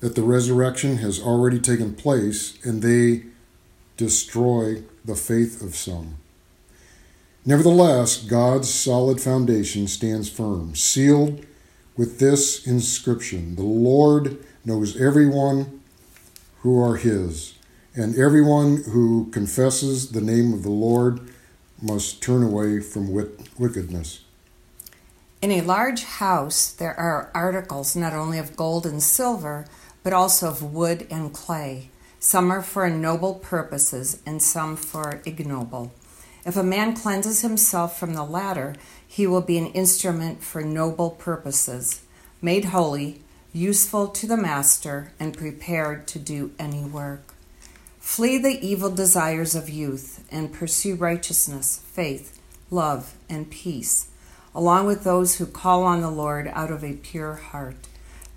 that 0.00 0.14
the 0.14 0.22
resurrection 0.22 0.98
has 0.98 1.20
already 1.20 1.58
taken 1.58 1.94
place 1.94 2.58
and 2.64 2.82
they 2.82 3.24
destroy 3.96 4.82
the 5.04 5.16
faith 5.16 5.62
of 5.62 5.74
some. 5.74 6.16
Nevertheless, 7.44 8.22
God's 8.22 8.72
solid 8.72 9.20
foundation 9.20 9.86
stands 9.86 10.28
firm, 10.30 10.74
sealed 10.74 11.44
with 11.96 12.18
this 12.18 12.66
inscription 12.66 13.56
The 13.56 13.62
Lord 13.62 14.38
knows 14.64 15.00
everyone 15.00 15.82
who 16.60 16.82
are 16.82 16.96
his, 16.96 17.54
and 17.98 18.16
everyone 18.16 18.84
who 18.92 19.28
confesses 19.30 20.12
the 20.12 20.20
name 20.20 20.52
of 20.52 20.62
the 20.62 20.70
Lord 20.70 21.20
must 21.82 22.22
turn 22.22 22.42
away 22.42 22.80
from 22.80 23.12
wickedness. 23.12 24.20
In 25.42 25.50
a 25.50 25.60
large 25.62 26.04
house, 26.04 26.70
there 26.70 26.98
are 26.98 27.30
articles 27.34 27.96
not 27.96 28.12
only 28.12 28.38
of 28.38 28.56
gold 28.56 28.86
and 28.86 29.02
silver 29.02 29.66
but 30.02 30.12
also 30.12 30.48
of 30.48 30.62
wood 30.62 31.06
and 31.10 31.32
clay. 31.32 31.90
Some 32.20 32.50
are 32.50 32.62
for 32.62 32.88
noble 32.88 33.34
purposes, 33.34 34.22
and 34.24 34.42
some 34.42 34.76
for 34.76 35.20
ignoble. 35.26 35.92
If 36.46 36.56
a 36.56 36.62
man 36.62 36.96
cleanses 36.96 37.42
himself 37.42 37.98
from 37.98 38.14
the 38.14 38.24
latter, 38.24 38.74
he 39.06 39.26
will 39.26 39.40
be 39.40 39.58
an 39.58 39.66
instrument 39.66 40.42
for 40.42 40.62
noble 40.62 41.10
purposes, 41.10 42.02
made 42.40 42.66
holy, 42.66 43.22
useful 43.52 44.08
to 44.08 44.26
the 44.26 44.36
master, 44.36 45.12
and 45.20 45.36
prepared 45.36 46.06
to 46.08 46.18
do 46.18 46.52
any 46.58 46.84
work. 46.84 47.34
Flee 48.08 48.38
the 48.38 48.58
evil 48.66 48.90
desires 48.90 49.54
of 49.54 49.68
youth 49.68 50.26
and 50.32 50.52
pursue 50.52 50.96
righteousness, 50.96 51.82
faith, 51.92 52.40
love, 52.70 53.14
and 53.28 53.50
peace, 53.50 54.08
along 54.54 54.86
with 54.86 55.04
those 55.04 55.36
who 55.36 55.46
call 55.46 55.84
on 55.84 56.00
the 56.00 56.10
Lord 56.10 56.48
out 56.48 56.72
of 56.72 56.82
a 56.82 56.94
pure 56.94 57.34
heart. 57.34 57.86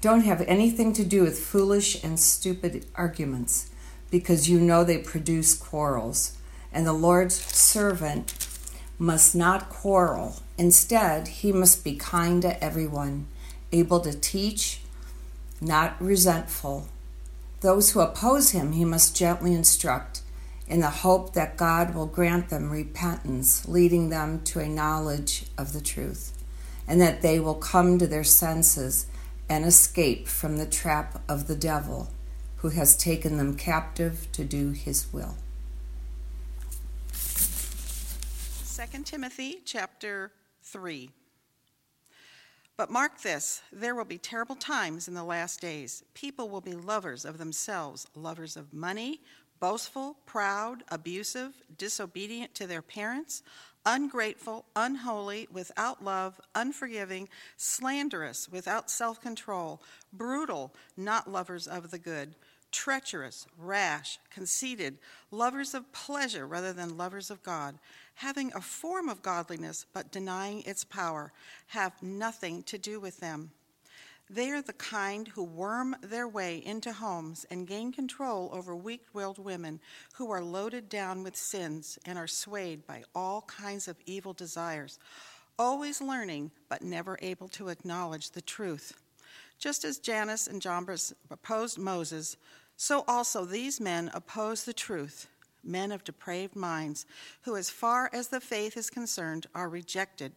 Don't 0.01 0.25
have 0.25 0.41
anything 0.41 0.91
to 0.93 1.05
do 1.05 1.23
with 1.23 1.39
foolish 1.39 2.03
and 2.03 2.19
stupid 2.19 2.85
arguments, 2.95 3.71
because 4.11 4.49
you 4.49 4.59
know 4.59 4.83
they 4.83 4.99
produce 4.99 5.55
quarrels. 5.55 6.37
And 6.73 6.85
the 6.85 6.93
Lord's 6.93 7.35
servant 7.35 8.49
must 8.99 9.33
not 9.33 9.69
quarrel. 9.69 10.35
Instead, 10.59 11.29
he 11.29 11.53
must 11.53 11.83
be 11.83 11.95
kind 11.95 12.41
to 12.41 12.61
everyone, 12.61 13.25
able 13.71 14.01
to 14.01 14.13
teach, 14.13 14.81
not 15.61 15.99
resentful. 15.99 16.89
Those 17.61 17.91
who 17.91 17.99
oppose 17.99 18.51
him, 18.51 18.71
he 18.73 18.83
must 18.83 19.15
gently 19.15 19.53
instruct, 19.53 20.21
in 20.67 20.79
the 20.79 20.89
hope 20.89 21.33
that 21.33 21.57
God 21.57 21.93
will 21.93 22.07
grant 22.07 22.49
them 22.49 22.71
repentance, 22.71 23.67
leading 23.67 24.09
them 24.09 24.41
to 24.45 24.59
a 24.59 24.67
knowledge 24.67 25.45
of 25.57 25.73
the 25.73 25.81
truth, 25.81 26.33
and 26.87 26.99
that 26.99 27.21
they 27.21 27.39
will 27.39 27.55
come 27.55 27.99
to 27.99 28.07
their 28.07 28.23
senses 28.23 29.05
and 29.47 29.63
escape 29.63 30.27
from 30.27 30.57
the 30.57 30.65
trap 30.65 31.21
of 31.29 31.47
the 31.47 31.55
devil 31.55 32.09
who 32.57 32.69
has 32.69 32.95
taken 32.95 33.37
them 33.37 33.55
captive 33.55 34.27
to 34.31 34.43
do 34.43 34.71
his 34.71 35.11
will. 35.13 35.35
2 37.11 39.03
Timothy 39.03 39.61
chapter 39.65 40.31
3. 40.63 41.11
But 42.81 42.89
mark 42.89 43.21
this 43.21 43.61
there 43.71 43.93
will 43.93 44.05
be 44.05 44.17
terrible 44.17 44.55
times 44.55 45.07
in 45.07 45.13
the 45.13 45.23
last 45.23 45.61
days. 45.61 46.03
People 46.15 46.49
will 46.49 46.61
be 46.61 46.73
lovers 46.73 47.25
of 47.25 47.37
themselves, 47.37 48.07
lovers 48.15 48.57
of 48.57 48.73
money, 48.73 49.21
boastful, 49.59 50.17
proud, 50.25 50.83
abusive, 50.89 51.53
disobedient 51.77 52.55
to 52.55 52.65
their 52.65 52.81
parents 52.81 53.43
ungrateful, 53.85 54.65
unholy, 54.75 55.47
without 55.51 56.03
love, 56.03 56.39
unforgiving, 56.55 57.29
slanderous, 57.55 58.49
without 58.49 58.89
self 58.89 59.21
control, 59.21 59.81
brutal, 60.11 60.73
not 60.97 61.29
lovers 61.29 61.67
of 61.67 61.91
the 61.91 61.99
good, 61.99 62.35
treacherous, 62.71 63.45
rash, 63.57 64.19
conceited, 64.29 64.97
lovers 65.29 65.73
of 65.73 65.91
pleasure 65.91 66.47
rather 66.47 66.73
than 66.73 66.97
lovers 66.97 67.29
of 67.29 67.43
God, 67.43 67.77
having 68.15 68.51
a 68.53 68.61
form 68.61 69.09
of 69.09 69.21
godliness 69.21 69.85
but 69.93 70.11
denying 70.11 70.63
its 70.63 70.83
power, 70.83 71.31
have 71.67 72.01
nothing 72.01 72.63
to 72.63 72.77
do 72.77 72.99
with 72.99 73.19
them. 73.19 73.51
They 74.29 74.51
are 74.51 74.61
the 74.61 74.71
kind 74.73 75.27
who 75.27 75.43
worm 75.43 75.93
their 76.01 76.27
way 76.27 76.63
into 76.65 76.93
homes 76.93 77.45
and 77.51 77.67
gain 77.67 77.91
control 77.91 78.49
over 78.53 78.73
weak 78.73 79.03
willed 79.11 79.37
women 79.37 79.81
who 80.13 80.31
are 80.31 80.41
loaded 80.41 80.87
down 80.87 81.21
with 81.21 81.35
sins 81.35 81.99
and 82.05 82.17
are 82.17 82.27
swayed 82.27 82.87
by 82.87 83.03
all 83.13 83.41
kinds 83.41 83.89
of 83.89 83.97
evil 84.05 84.31
desires, 84.31 84.99
always 85.59 85.99
learning 85.99 86.51
but 86.69 86.81
never 86.81 87.19
able 87.21 87.49
to 87.49 87.67
acknowledge 87.67 88.31
the 88.31 88.41
truth. 88.41 88.93
Just 89.59 89.83
as 89.83 89.99
Jannes 89.99 90.47
and 90.47 90.61
Jambres 90.61 91.13
opposed 91.29 91.77
Moses, 91.77 92.37
so 92.81 93.03
also 93.07 93.45
these 93.45 93.79
men 93.79 94.09
oppose 94.11 94.63
the 94.63 94.73
truth, 94.73 95.27
men 95.63 95.91
of 95.91 96.03
depraved 96.03 96.55
minds, 96.55 97.05
who, 97.43 97.55
as 97.55 97.69
far 97.69 98.09
as 98.11 98.29
the 98.29 98.41
faith 98.41 98.75
is 98.75 98.89
concerned, 98.89 99.45
are 99.53 99.69
rejected. 99.69 100.31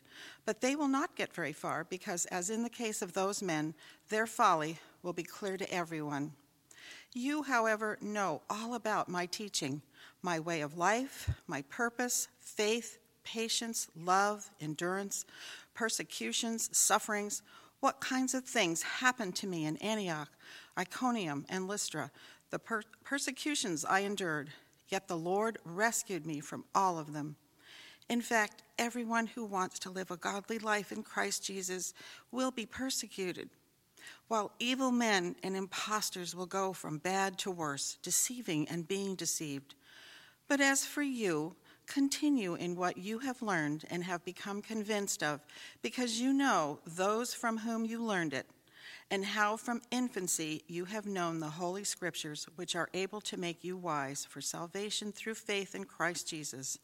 But 0.44 0.60
they 0.60 0.76
will 0.76 0.88
not 0.88 1.16
get 1.16 1.32
very 1.32 1.54
far, 1.54 1.84
because, 1.84 2.26
as 2.26 2.50
in 2.50 2.62
the 2.62 2.68
case 2.68 3.00
of 3.00 3.14
those 3.14 3.40
men, 3.42 3.72
their 4.10 4.26
folly 4.26 4.78
will 5.02 5.14
be 5.14 5.22
clear 5.22 5.56
to 5.56 5.72
everyone. 5.72 6.32
You, 7.14 7.44
however, 7.44 7.96
know 8.02 8.42
all 8.50 8.74
about 8.74 9.08
my 9.08 9.24
teaching, 9.24 9.80
my 10.20 10.38
way 10.38 10.60
of 10.60 10.76
life, 10.76 11.30
my 11.46 11.62
purpose, 11.70 12.28
faith, 12.40 12.98
patience, 13.24 13.88
love, 13.96 14.50
endurance, 14.60 15.24
persecutions, 15.72 16.68
sufferings, 16.76 17.40
what 17.80 18.00
kinds 18.00 18.32
of 18.32 18.44
things 18.44 18.82
happened 18.82 19.34
to 19.36 19.46
me 19.46 19.66
in 19.66 19.76
Antioch, 19.76 20.30
Iconium, 20.78 21.44
and 21.50 21.68
Lystra 21.68 22.10
the 22.50 22.58
per- 22.58 22.82
persecutions 23.04 23.84
I 23.84 24.00
endured, 24.00 24.50
yet 24.88 25.08
the 25.08 25.16
Lord 25.16 25.58
rescued 25.64 26.26
me 26.26 26.40
from 26.40 26.64
all 26.74 26.98
of 26.98 27.12
them. 27.12 27.36
In 28.08 28.20
fact, 28.20 28.62
everyone 28.78 29.26
who 29.28 29.44
wants 29.44 29.78
to 29.80 29.90
live 29.90 30.10
a 30.10 30.16
godly 30.16 30.58
life 30.58 30.92
in 30.92 31.02
Christ 31.02 31.44
Jesus 31.44 31.94
will 32.30 32.50
be 32.50 32.66
persecuted, 32.66 33.48
while 34.28 34.52
evil 34.58 34.90
men 34.90 35.36
and 35.42 35.56
impostors 35.56 36.34
will 36.34 36.46
go 36.46 36.72
from 36.72 36.98
bad 36.98 37.38
to 37.38 37.50
worse, 37.50 37.98
deceiving 38.02 38.68
and 38.68 38.86
being 38.86 39.14
deceived. 39.14 39.74
But 40.48 40.60
as 40.60 40.84
for 40.84 41.02
you, 41.02 41.56
continue 41.86 42.54
in 42.54 42.76
what 42.76 42.98
you 42.98 43.18
have 43.20 43.40
learned 43.42 43.84
and 43.90 44.04
have 44.04 44.24
become 44.24 44.60
convinced 44.60 45.22
of, 45.22 45.40
because 45.82 46.20
you 46.20 46.32
know 46.32 46.80
those 46.86 47.32
from 47.32 47.58
whom 47.58 47.84
you 47.84 48.02
learned 48.02 48.34
it 48.34 48.46
and 49.10 49.24
how 49.24 49.56
from 49.56 49.82
infancy 49.90 50.62
you 50.66 50.86
have 50.86 51.06
known 51.06 51.40
the 51.40 51.50
Holy 51.50 51.84
Scriptures, 51.84 52.46
which 52.56 52.74
are 52.74 52.88
able 52.94 53.20
to 53.22 53.36
make 53.36 53.62
you 53.62 53.76
wise 53.76 54.24
for 54.24 54.40
salvation 54.40 55.12
through 55.12 55.34
faith 55.34 55.74
in 55.74 55.84
Christ 55.84 56.28
Jesus. 56.28 56.78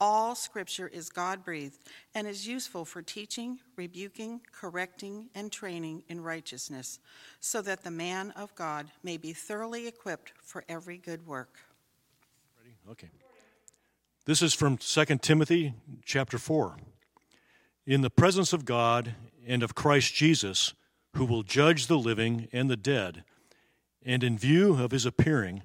All 0.00 0.34
Scripture 0.34 0.88
is 0.88 1.08
God 1.08 1.44
breathed 1.44 1.78
and 2.14 2.26
is 2.26 2.48
useful 2.48 2.84
for 2.84 3.02
teaching, 3.02 3.60
rebuking, 3.76 4.40
correcting, 4.50 5.28
and 5.34 5.52
training 5.52 6.02
in 6.08 6.20
righteousness, 6.20 6.98
so 7.40 7.62
that 7.62 7.84
the 7.84 7.90
man 7.90 8.32
of 8.32 8.54
God 8.56 8.90
may 9.04 9.16
be 9.16 9.32
thoroughly 9.32 9.86
equipped 9.86 10.32
for 10.42 10.64
every 10.68 10.98
good 10.98 11.26
work. 11.26 11.58
Ready? 12.58 12.74
Okay. 12.90 13.10
This 14.24 14.42
is 14.42 14.54
from 14.54 14.76
2 14.76 15.04
Timothy 15.18 15.74
chapter 16.04 16.38
4. 16.38 16.76
In 17.86 18.00
the 18.00 18.10
presence 18.10 18.52
of 18.52 18.64
God 18.64 19.14
and 19.46 19.62
of 19.62 19.74
Christ 19.74 20.14
Jesus, 20.14 20.74
who 21.14 21.24
will 21.24 21.42
judge 21.42 21.86
the 21.86 21.98
living 21.98 22.48
and 22.52 22.70
the 22.70 22.76
dead. 22.76 23.24
And 24.04 24.24
in 24.24 24.38
view 24.38 24.74
of 24.82 24.90
his 24.90 25.06
appearing 25.06 25.62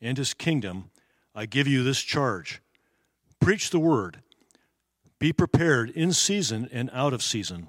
and 0.00 0.18
his 0.18 0.34
kingdom, 0.34 0.90
I 1.34 1.46
give 1.46 1.68
you 1.68 1.82
this 1.82 2.00
charge 2.00 2.60
preach 3.40 3.70
the 3.70 3.78
word, 3.78 4.22
be 5.18 5.32
prepared 5.32 5.90
in 5.90 6.12
season 6.12 6.68
and 6.72 6.90
out 6.92 7.12
of 7.12 7.22
season, 7.22 7.68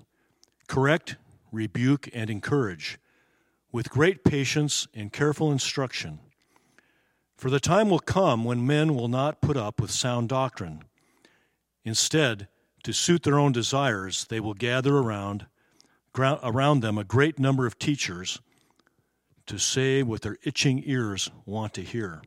correct, 0.68 1.18
rebuke, 1.52 2.10
and 2.14 2.30
encourage, 2.30 2.98
with 3.72 3.90
great 3.90 4.24
patience 4.24 4.88
and 4.94 5.14
careful 5.14 5.52
instruction. 5.52 6.20
For 7.36 7.50
the 7.50 7.60
time 7.60 7.90
will 7.90 8.00
come 8.00 8.44
when 8.44 8.66
men 8.66 8.96
will 8.96 9.08
not 9.08 9.42
put 9.42 9.56
up 9.56 9.80
with 9.80 9.92
sound 9.92 10.30
doctrine. 10.30 10.84
Instead, 11.84 12.48
to 12.84 12.94
suit 12.94 13.24
their 13.24 13.38
own 13.38 13.52
desires, 13.52 14.26
they 14.26 14.40
will 14.40 14.54
gather 14.54 14.98
around 14.98 15.46
around 16.20 16.82
them 16.82 16.98
a 16.98 17.04
great 17.04 17.40
number 17.40 17.66
of 17.66 17.80
teachers 17.80 18.40
to 19.46 19.58
say 19.58 20.04
what 20.04 20.22
their 20.22 20.38
itching 20.44 20.84
ears 20.86 21.32
want 21.46 21.74
to 21.74 21.82
hear. 21.82 22.22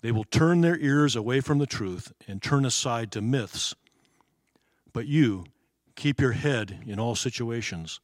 They 0.00 0.12
will 0.12 0.24
turn 0.24 0.60
their 0.60 0.78
ears 0.78 1.16
away 1.16 1.40
from 1.40 1.58
the 1.58 1.66
truth 1.66 2.12
and 2.28 2.42
turn 2.42 2.64
aside 2.64 3.10
to 3.12 3.22
myths. 3.22 3.74
But 4.92 5.06
you, 5.06 5.44
keep 5.96 6.20
your 6.20 6.32
head 6.32 6.82
in 6.86 7.00
all 7.00 7.14
situations. 7.14 8.00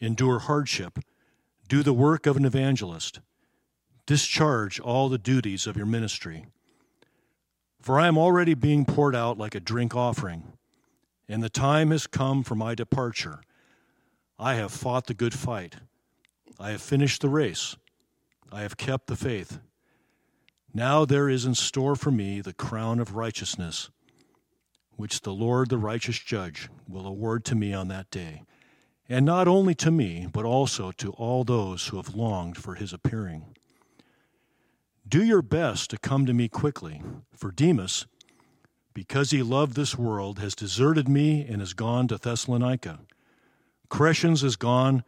Endure 0.00 0.40
hardship. 0.40 0.98
Do 1.68 1.82
the 1.82 1.92
work 1.92 2.26
of 2.26 2.36
an 2.36 2.44
evangelist. 2.44 3.20
Discharge 4.06 4.80
all 4.80 5.08
the 5.08 5.18
duties 5.18 5.66
of 5.66 5.76
your 5.76 5.86
ministry. 5.86 6.46
For 7.80 7.98
I 7.98 8.06
am 8.06 8.18
already 8.18 8.54
being 8.54 8.84
poured 8.84 9.14
out 9.14 9.38
like 9.38 9.54
a 9.54 9.60
drink 9.60 9.94
offering, 9.94 10.54
and 11.28 11.42
the 11.42 11.48
time 11.48 11.90
has 11.90 12.06
come 12.06 12.42
for 12.42 12.54
my 12.54 12.74
departure. 12.74 13.40
I 14.38 14.54
have 14.54 14.72
fought 14.72 15.06
the 15.06 15.14
good 15.14 15.34
fight. 15.34 15.76
I 16.58 16.70
have 16.70 16.82
finished 16.82 17.20
the 17.20 17.28
race. 17.28 17.76
I 18.50 18.62
have 18.62 18.76
kept 18.76 19.06
the 19.06 19.16
faith. 19.16 19.60
Now 20.72 21.04
there 21.04 21.28
is 21.28 21.44
in 21.44 21.54
store 21.54 21.94
for 21.94 22.10
me 22.10 22.40
the 22.40 22.52
crown 22.52 22.98
of 22.98 23.14
righteousness, 23.14 23.90
which 24.96 25.20
the 25.20 25.32
Lord, 25.32 25.70
the 25.70 25.78
righteous 25.78 26.18
judge, 26.18 26.68
will 26.88 27.06
award 27.06 27.44
to 27.46 27.54
me 27.54 27.72
on 27.72 27.88
that 27.88 28.10
day, 28.10 28.42
and 29.08 29.24
not 29.24 29.46
only 29.46 29.74
to 29.76 29.90
me, 29.90 30.26
but 30.32 30.44
also 30.44 30.90
to 30.92 31.12
all 31.12 31.44
those 31.44 31.88
who 31.88 31.96
have 31.96 32.16
longed 32.16 32.56
for 32.56 32.74
his 32.74 32.92
appearing. 32.92 33.54
Do 35.06 35.22
your 35.22 35.42
best 35.42 35.90
to 35.90 35.98
come 35.98 36.26
to 36.26 36.34
me 36.34 36.48
quickly, 36.48 37.02
for 37.36 37.52
Demas, 37.52 38.06
because 38.94 39.30
he 39.30 39.42
loved 39.42 39.74
this 39.76 39.96
world, 39.96 40.38
has 40.38 40.54
deserted 40.54 41.08
me 41.08 41.44
and 41.46 41.60
has 41.60 41.72
gone 41.72 42.08
to 42.08 42.16
Thessalonica. 42.16 43.00
Crescens 43.94 44.42
is 44.42 44.56
gone 44.56 45.04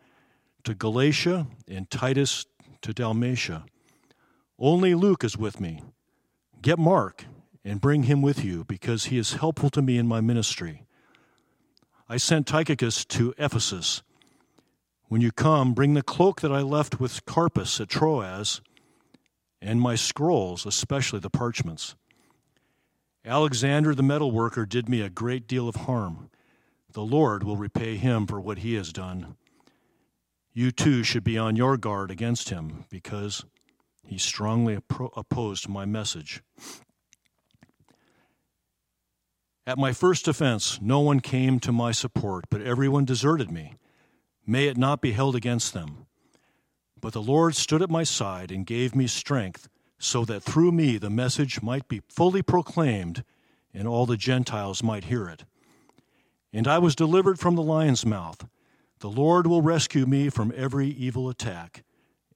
to 0.63 0.73
Galatia 0.73 1.49
and 1.67 1.91
Titus 1.91 2.47
to 2.83 2.93
Dalmatia. 2.93 3.65
Only 4.61 4.95
Luke 4.95 5.25
is 5.25 5.37
with 5.37 5.61
me. 5.61 5.83
Get 6.63 6.79
Mark 6.79 7.25
and 7.65 7.81
bring 7.81 8.05
him 8.05 8.23
with 8.23 8.45
you 8.45 8.63
because 8.63 9.07
he 9.07 9.19
is 9.19 9.33
helpful 9.33 9.71
to 9.71 9.83
me 9.83 9.99
in 9.99 10.07
my 10.07 10.21
ministry. 10.21 10.85
I 12.09 12.17
sent 12.17 12.47
Tychicus 12.47 13.05
to 13.07 13.35
Ephesus. 13.39 14.05
When 15.09 15.21
you 15.21 15.33
come, 15.33 15.75
bring 15.75 15.95
the 15.95 16.03
cloak 16.03 16.41
that 16.43 16.53
I 16.53 16.61
left 16.61 17.01
with 17.01 17.27
Carpus 17.27 17.81
at 17.81 17.89
Troas 17.89 18.61
and 19.61 19.81
my 19.81 19.97
scrolls, 19.97 20.65
especially 20.65 21.19
the 21.19 21.29
parchments. 21.29 21.97
Alexander 23.25 23.97
the 23.97 24.05
metalworker 24.05 24.65
did 24.65 24.89
me 24.89 25.01
a 25.01 25.11
great 25.11 25.49
deal 25.49 25.69
of 25.69 25.75
harm. 25.75 26.31
The 26.97 27.05
Lord 27.05 27.45
will 27.45 27.59
repay 27.59 27.99
him 27.99 28.27
for 28.27 28.41
what 28.41 28.61
he 28.61 28.73
has 28.77 28.91
done. 28.91 29.37
You 30.55 30.71
too 30.71 31.03
should 31.03 31.25
be 31.25 31.37
on 31.37 31.55
your 31.55 31.77
guard 31.77 32.11
against 32.11 32.49
him 32.49 32.87
because 32.89 33.45
he 34.03 34.17
strongly 34.17 34.79
opposed 35.15 35.69
my 35.69 35.85
message. 35.85 36.43
At 39.67 39.77
my 39.77 39.93
first 39.93 40.27
offense, 40.27 40.81
no 40.81 41.01
one 41.01 41.21
came 41.21 41.61
to 41.61 41.71
my 41.71 41.93
support, 41.93 42.47
but 42.49 42.63
everyone 42.63 43.05
deserted 43.05 43.51
me. 43.51 43.75
May 44.47 44.67
it 44.67 44.79
not 44.79 45.03
be 45.03 45.13
held 45.13 45.37
against 45.37 45.75
them. 45.75 46.07
But 46.99 47.13
the 47.13 47.21
Lord 47.21 47.55
stood 47.57 47.83
at 47.83 47.91
my 47.91 48.05
side 48.05 48.51
and 48.51 48.65
gave 48.65 48.97
me 48.97 49.07
strength, 49.07 49.69
so 49.99 50.25
that 50.25 50.43
through 50.43 50.73
me 50.73 50.97
the 50.97 51.11
message 51.11 51.61
might 51.61 51.89
be 51.89 52.01
fully 52.09 52.41
proclaimed 52.41 53.23
and 53.75 53.87
all 53.87 54.07
the 54.07 54.17
Gentiles 54.17 54.83
might 54.83 55.05
hear 55.05 55.29
it 55.29 55.45
and 56.53 56.67
I 56.67 56.79
was 56.79 56.95
delivered 56.95 57.39
from 57.39 57.55
the 57.55 57.63
lion's 57.63 58.07
mouth. 58.07 58.47
The 59.01 59.11
Lord 59.11 59.47
will 59.47 59.63
rescue 59.63 60.07
me 60.07 60.31
from 60.31 60.53
every 60.57 60.89
evil 60.89 61.29
attack 61.29 61.85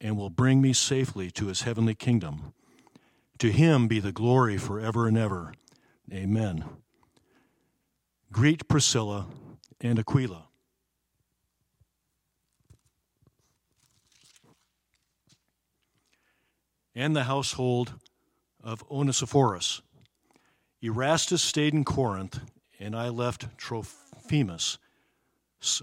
and 0.01 0.17
will 0.17 0.31
bring 0.31 0.61
me 0.61 0.73
safely 0.73 1.31
to 1.33 1.47
his 1.47 1.63
heavenly 1.63 1.95
kingdom. 1.95 2.53
To 3.39 3.51
him 3.51 3.89
be 3.89 4.01
the 4.01 4.13
glory 4.13 4.59
forever 4.59 5.07
and 5.07 5.17
ever. 5.17 5.55
Amen. 6.13 6.65
Greet 8.33 8.69
Priscilla 8.69 9.27
and 9.81 9.99
Aquila. 9.99 10.47
And 16.95 17.17
the 17.17 17.25
household 17.25 17.95
of 18.63 18.85
Onesiphorus. 18.91 19.81
Erastus 20.83 21.43
stayed 21.43 21.73
in 21.73 21.85
Corinth, 21.85 22.41
and 22.81 22.97
I 22.97 23.11
left 23.11 23.47
Trophimus. 23.59 24.79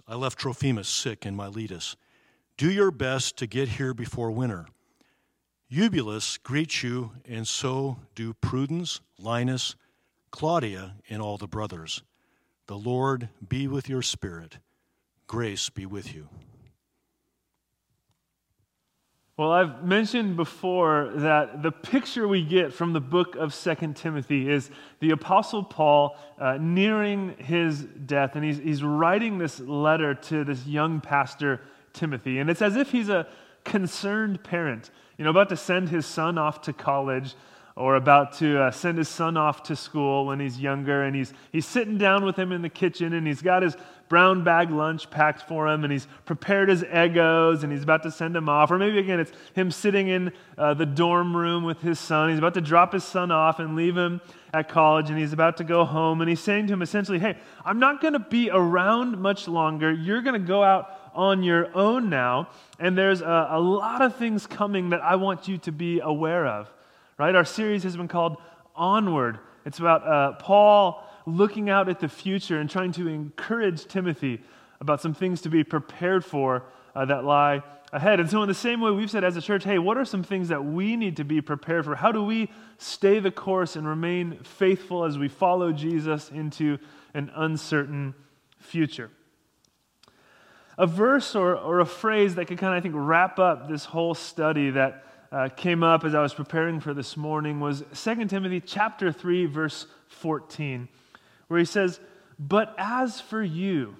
I 0.07 0.15
left 0.15 0.39
Trophimus 0.39 0.89
sick 0.89 1.25
in 1.25 1.35
Miletus. 1.35 1.95
Do 2.57 2.71
your 2.71 2.89
best 2.89 3.37
to 3.37 3.47
get 3.47 3.69
here 3.69 3.93
before 3.93 4.31
winter. 4.31 4.65
Eubulus 5.69 6.37
greets 6.37 6.81
you, 6.81 7.11
and 7.27 7.47
so 7.47 7.99
do 8.15 8.33
Pudens, 8.33 9.01
Linus, 9.19 9.75
Claudia, 10.31 10.95
and 11.09 11.21
all 11.21 11.37
the 11.37 11.47
brothers. 11.47 12.01
The 12.65 12.77
Lord 12.77 13.29
be 13.47 13.67
with 13.67 13.87
your 13.87 14.01
spirit. 14.01 14.57
Grace 15.27 15.69
be 15.69 15.85
with 15.85 16.15
you. 16.15 16.29
Well, 19.37 19.51
I've 19.51 19.83
mentioned 19.83 20.35
before 20.35 21.11
that 21.17 21.61
the 21.61 21.71
picture 21.71 22.27
we 22.27 22.43
get 22.43 22.73
from 22.73 22.93
the 22.93 22.99
book 22.99 23.35
of 23.35 23.53
Second 23.53 23.95
Timothy 23.95 24.49
is 24.49 24.71
the 24.99 25.11
Apostle 25.11 25.63
Paul 25.63 26.17
uh, 26.39 26.57
nearing 26.59 27.35
his 27.37 27.83
death, 27.83 28.35
and 28.35 28.43
he's, 28.43 28.57
he's 28.57 28.81
writing 28.81 29.37
this 29.37 29.59
letter 29.59 30.15
to 30.15 30.43
this 30.43 30.65
young 30.65 31.01
pastor, 31.01 31.61
Timothy. 31.93 32.39
And 32.39 32.49
it's 32.49 32.63
as 32.63 32.75
if 32.75 32.89
he's 32.89 33.09
a 33.09 33.27
concerned 33.63 34.43
parent, 34.43 34.89
you 35.19 35.23
know, 35.23 35.29
about 35.29 35.49
to 35.49 35.57
send 35.57 35.89
his 35.89 36.07
son 36.07 36.39
off 36.39 36.61
to 36.61 36.73
college 36.73 37.35
or 37.77 37.95
about 37.95 38.33
to 38.33 38.59
uh, 38.59 38.71
send 38.71 38.97
his 38.97 39.07
son 39.07 39.37
off 39.37 39.61
to 39.61 39.75
school 39.75 40.25
when 40.25 40.39
he's 40.39 40.59
younger. 40.59 41.03
And 41.03 41.15
he's, 41.15 41.31
he's 41.51 41.67
sitting 41.67 41.99
down 41.99 42.25
with 42.25 42.35
him 42.35 42.51
in 42.51 42.63
the 42.63 42.69
kitchen 42.69 43.13
and 43.13 43.27
he's 43.27 43.43
got 43.43 43.61
his 43.61 43.77
brown 44.09 44.43
bag 44.43 44.71
lunch 44.71 45.11
packed 45.11 45.47
for 45.47 45.67
him 45.67 45.83
and 45.83 45.93
he's 45.93 46.07
prepared 46.25 46.69
his 46.69 46.83
egos, 46.83 47.63
and 47.63 47.71
he's 47.71 47.83
about 47.83 48.01
to 48.01 48.09
send 48.09 48.35
him 48.35 48.49
off. 48.49 48.71
Or 48.71 48.79
maybe 48.79 48.97
again, 48.97 49.19
it's 49.19 49.31
him 49.53 49.69
sitting 49.69 50.07
in 50.07 50.31
uh, 50.57 50.73
the 50.73 50.87
dorm 50.87 51.37
room 51.37 51.63
with 51.63 51.79
his 51.81 51.99
son. 51.99 52.31
He's 52.31 52.39
about 52.39 52.55
to 52.55 52.61
drop 52.61 52.93
his 52.93 53.03
son 53.03 53.31
off 53.31 53.59
and 53.59 53.75
leave 53.75 53.95
him 53.95 54.21
at 54.53 54.69
college 54.69 55.11
and 55.11 55.19
he's 55.19 55.33
about 55.33 55.57
to 55.57 55.63
go 55.63 55.85
home. 55.85 56.21
And 56.21 56.29
he's 56.29 56.39
saying 56.39 56.65
to 56.67 56.73
him 56.73 56.81
essentially, 56.81 57.19
Hey, 57.19 57.37
I'm 57.63 57.77
not 57.77 58.01
going 58.01 58.13
to 58.13 58.19
be 58.19 58.49
around 58.49 59.19
much 59.19 59.47
longer. 59.47 59.91
You're 59.91 60.23
going 60.23 60.41
to 60.41 60.47
go 60.47 60.63
out 60.63 61.11
on 61.13 61.43
your 61.43 61.75
own 61.77 62.09
now. 62.09 62.49
And 62.79 62.97
there's 62.97 63.21
a, 63.21 63.49
a 63.51 63.59
lot 63.59 64.01
of 64.01 64.15
things 64.15 64.47
coming 64.47 64.89
that 64.89 65.03
I 65.03 65.15
want 65.15 65.47
you 65.47 65.59
to 65.59 65.71
be 65.71 65.99
aware 65.99 66.47
of 66.47 66.71
right? 67.17 67.35
Our 67.35 67.45
series 67.45 67.83
has 67.83 67.97
been 67.97 68.07
called 68.07 68.37
Onward. 68.75 69.39
It's 69.65 69.79
about 69.79 70.07
uh, 70.07 70.33
Paul 70.33 71.03
looking 71.25 71.69
out 71.69 71.89
at 71.89 71.99
the 71.99 72.07
future 72.07 72.59
and 72.59 72.69
trying 72.69 72.91
to 72.93 73.07
encourage 73.07 73.85
Timothy 73.85 74.41
about 74.79 75.01
some 75.01 75.13
things 75.13 75.41
to 75.41 75.49
be 75.49 75.63
prepared 75.63 76.23
for 76.23 76.63
uh, 76.95 77.05
that 77.05 77.25
lie 77.25 77.63
ahead. 77.91 78.19
And 78.19 78.29
so, 78.29 78.41
in 78.41 78.47
the 78.47 78.53
same 78.53 78.81
way, 78.81 78.91
we've 78.91 79.09
said 79.09 79.23
as 79.23 79.35
a 79.35 79.41
church, 79.41 79.63
hey, 79.63 79.79
what 79.79 79.97
are 79.97 80.05
some 80.05 80.23
things 80.23 80.49
that 80.49 80.63
we 80.63 80.95
need 80.95 81.17
to 81.17 81.23
be 81.23 81.41
prepared 81.41 81.85
for? 81.85 81.95
How 81.95 82.11
do 82.11 82.23
we 82.23 82.51
stay 82.77 83.19
the 83.19 83.31
course 83.31 83.75
and 83.75 83.87
remain 83.87 84.39
faithful 84.43 85.03
as 85.03 85.17
we 85.17 85.27
follow 85.27 85.71
Jesus 85.71 86.29
into 86.29 86.77
an 87.13 87.31
uncertain 87.35 88.13
future? 88.59 89.09
A 90.77 90.85
verse 90.85 91.35
or, 91.35 91.55
or 91.55 91.79
a 91.79 91.85
phrase 91.85 92.35
that 92.35 92.45
could 92.45 92.59
kind 92.59 92.73
of, 92.73 92.77
I 92.77 92.81
think, 92.81 92.93
wrap 92.95 93.39
up 93.39 93.67
this 93.67 93.85
whole 93.85 94.13
study 94.13 94.69
that 94.71 95.03
uh, 95.31 95.49
came 95.49 95.83
up 95.83 96.03
as 96.03 96.15
I 96.15 96.21
was 96.21 96.33
preparing 96.33 96.79
for 96.79 96.93
this 96.93 97.17
morning 97.17 97.59
was 97.59 97.83
2 97.93 98.25
Timothy 98.25 98.61
chapter 98.61 99.11
3 99.11 99.45
verse 99.45 99.87
14 100.07 100.87
where 101.47 101.59
he 101.59 101.65
says, 101.65 101.99
"But 102.39 102.73
as 102.77 103.21
for 103.21 103.41
you, 103.41 103.95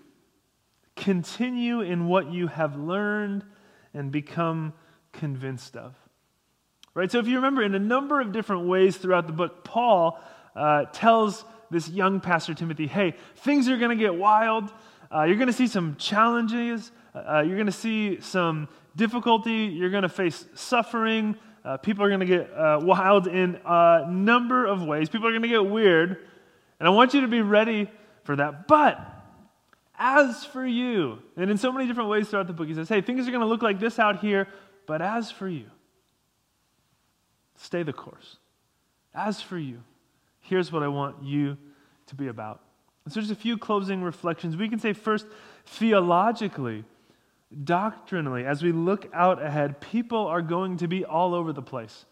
continue 0.95 1.81
in 1.81 2.07
what 2.07 2.31
you 2.31 2.47
have 2.47 2.75
learned 2.75 3.45
and 3.93 4.11
become 4.11 4.73
convinced 5.11 5.75
of." 5.75 5.95
Right? 6.93 7.11
So 7.11 7.19
if 7.19 7.27
you 7.27 7.35
remember 7.35 7.61
in 7.61 7.75
a 7.75 7.79
number 7.79 8.19
of 8.19 8.31
different 8.31 8.67
ways 8.67 8.97
throughout 8.97 9.27
the 9.27 9.33
book 9.33 9.63
Paul 9.63 10.19
uh, 10.55 10.85
tells 10.91 11.45
this 11.69 11.89
young 11.89 12.19
pastor 12.21 12.53
Timothy, 12.53 12.87
"Hey, 12.87 13.15
things 13.35 13.69
are 13.69 13.77
going 13.77 13.95
to 13.97 14.01
get 14.01 14.15
wild. 14.15 14.71
Uh, 15.13 15.23
you're 15.23 15.35
going 15.35 15.47
to 15.47 15.53
see 15.53 15.67
some 15.67 15.95
challenges. 15.97 16.91
Uh, 17.13 17.43
you're 17.45 17.55
going 17.55 17.65
to 17.65 17.71
see 17.71 18.19
some 18.19 18.67
difficulty, 18.97 19.65
you're 19.65 19.89
going 19.89 20.03
to 20.03 20.09
face 20.09 20.45
suffering. 20.55 21.37
Uh, 21.63 21.77
people 21.77 22.03
are 22.03 22.09
going 22.09 22.19
to 22.19 22.25
get 22.25 22.51
uh, 22.53 22.79
wild 22.81 23.27
in 23.27 23.59
a 23.65 24.05
number 24.09 24.65
of 24.65 24.83
ways. 24.83 25.07
People 25.09 25.27
are 25.27 25.31
going 25.31 25.43
to 25.43 25.47
get 25.47 25.65
weird. 25.65 26.25
And 26.79 26.87
I 26.87 26.89
want 26.89 27.13
you 27.13 27.21
to 27.21 27.27
be 27.27 27.41
ready 27.41 27.89
for 28.23 28.35
that. 28.35 28.67
But 28.67 28.99
as 29.97 30.45
for 30.45 30.65
you, 30.65 31.19
and 31.35 31.49
in 31.49 31.57
so 31.57 31.71
many 31.71 31.87
different 31.87 32.09
ways 32.09 32.29
throughout 32.29 32.47
the 32.47 32.53
book, 32.53 32.67
he 32.67 32.73
says, 32.73 32.89
hey, 32.89 33.01
things 33.01 33.27
are 33.27 33.31
going 33.31 33.41
to 33.41 33.47
look 33.47 33.61
like 33.61 33.79
this 33.79 33.99
out 33.99 34.19
here, 34.19 34.47
but 34.85 35.01
as 35.01 35.31
for 35.31 35.47
you, 35.47 35.65
stay 37.55 37.83
the 37.83 37.93
course. 37.93 38.37
As 39.13 39.41
for 39.41 39.57
you, 39.57 39.81
here's 40.41 40.71
what 40.71 40.83
I 40.83 40.87
want 40.87 41.23
you 41.23 41.57
to 42.07 42.15
be 42.15 42.27
about. 42.27 42.61
And 43.05 43.13
so, 43.13 43.21
just 43.21 43.31
a 43.31 43.35
few 43.35 43.57
closing 43.57 44.03
reflections. 44.03 44.57
We 44.57 44.67
can 44.69 44.79
say, 44.79 44.91
first, 44.93 45.25
theologically, 45.65 46.83
doctrinally, 47.63 48.45
as 48.45 48.61
we 48.61 48.71
look 48.71 49.09
out 49.13 49.41
ahead, 49.41 49.79
people 49.79 50.27
are 50.27 50.41
going 50.41 50.77
to 50.77 50.87
be 50.87 51.05
all 51.05 51.33
over 51.33 51.53
the 51.53 51.61
place. 51.61 52.05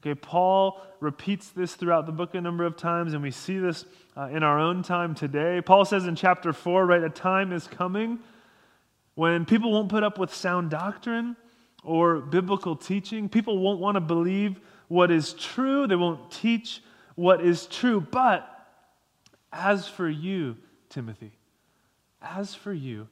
Okay, 0.00 0.14
Paul 0.16 0.80
repeats 0.98 1.50
this 1.50 1.74
throughout 1.74 2.06
the 2.06 2.12
book 2.12 2.34
a 2.34 2.40
number 2.40 2.64
of 2.64 2.76
times, 2.76 3.14
and 3.14 3.22
we 3.22 3.30
see 3.30 3.58
this 3.58 3.84
uh, 4.16 4.28
in 4.32 4.42
our 4.42 4.58
own 4.58 4.82
time 4.82 5.14
today. 5.14 5.60
Paul 5.60 5.84
says 5.84 6.06
in 6.06 6.16
chapter 6.16 6.52
4, 6.52 6.84
right, 6.84 7.02
a 7.02 7.10
time 7.10 7.52
is 7.52 7.68
coming 7.68 8.18
when 9.14 9.44
people 9.44 9.70
won't 9.70 9.88
put 9.88 10.02
up 10.02 10.18
with 10.18 10.34
sound 10.34 10.70
doctrine 10.70 11.36
or 11.84 12.16
biblical 12.18 12.74
teaching. 12.74 13.28
People 13.28 13.58
won't 13.58 13.78
want 13.78 13.94
to 13.94 14.00
believe 14.00 14.58
what 14.88 15.10
is 15.10 15.34
true, 15.34 15.86
they 15.86 15.96
won't 15.96 16.30
teach 16.30 16.82
what 17.14 17.40
is 17.40 17.66
true. 17.66 18.00
But 18.00 18.48
as 19.52 19.86
for 19.86 20.08
you, 20.08 20.56
Timothy, 20.88 21.32
as 22.20 22.54
for 22.54 22.72
you, 22.72 23.08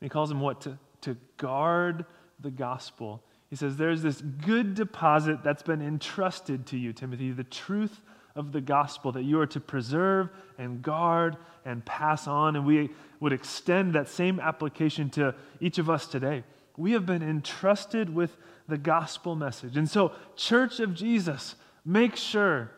he 0.00 0.08
calls 0.08 0.30
him 0.30 0.40
what? 0.40 0.62
To, 0.62 0.78
to 1.02 1.16
guard 1.36 2.04
the 2.40 2.50
gospel. 2.50 3.22
He 3.48 3.56
says, 3.56 3.76
There's 3.76 4.02
this 4.02 4.20
good 4.20 4.74
deposit 4.74 5.42
that's 5.42 5.62
been 5.62 5.82
entrusted 5.82 6.66
to 6.66 6.78
you, 6.78 6.92
Timothy, 6.92 7.32
the 7.32 7.44
truth 7.44 8.00
of 8.36 8.52
the 8.52 8.60
gospel 8.60 9.12
that 9.12 9.24
you 9.24 9.40
are 9.40 9.46
to 9.46 9.60
preserve 9.60 10.30
and 10.56 10.82
guard 10.82 11.36
and 11.64 11.84
pass 11.84 12.26
on. 12.26 12.56
And 12.56 12.64
we 12.64 12.90
would 13.18 13.32
extend 13.32 13.94
that 13.94 14.08
same 14.08 14.40
application 14.40 15.10
to 15.10 15.34
each 15.60 15.78
of 15.78 15.90
us 15.90 16.06
today. 16.06 16.44
We 16.76 16.92
have 16.92 17.04
been 17.04 17.22
entrusted 17.22 18.14
with 18.14 18.36
the 18.68 18.78
gospel 18.78 19.34
message. 19.34 19.76
And 19.76 19.90
so, 19.90 20.12
Church 20.36 20.80
of 20.80 20.94
Jesus, 20.94 21.56
make 21.84 22.16
sure 22.16 22.70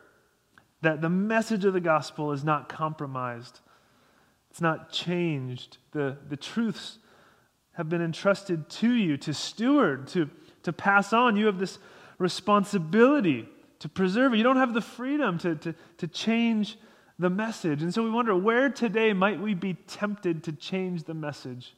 that 0.81 1.01
the 1.01 1.11
message 1.11 1.65
of 1.65 1.75
the 1.75 1.81
gospel 1.81 2.33
is 2.33 2.43
not 2.43 2.69
compromised, 2.69 3.61
it's 4.51 4.61
not 4.61 4.91
changed. 4.91 5.79
The, 5.93 6.17
the 6.29 6.37
truths 6.37 6.99
have 7.73 7.89
been 7.89 8.03
entrusted 8.03 8.69
to 8.69 8.93
you 8.93 9.17
to 9.19 9.33
steward, 9.33 10.07
to, 10.09 10.29
to 10.63 10.73
pass 10.73 11.13
on. 11.13 11.37
You 11.37 11.47
have 11.47 11.59
this 11.59 11.79
responsibility 12.19 13.49
to 13.81 13.89
preserve 13.89 14.35
it. 14.35 14.37
You 14.37 14.43
don't 14.43 14.57
have 14.57 14.75
the 14.75 14.81
freedom 14.81 15.39
to, 15.39 15.57
to, 15.57 15.75
to 15.99 16.07
change 16.07 16.79
the 17.19 17.31
message. 17.31 17.83
And 17.83 17.93
so 17.93 18.03
we 18.03 18.11
wonder 18.11 18.37
where 18.37 18.69
today 18.69 19.13
might 19.13 19.41
we 19.41 19.55
be 19.55 19.75
tempted 19.75 20.45
to 20.45 20.53
change 20.53 21.05
the 21.05 21.15
message? 21.15 21.75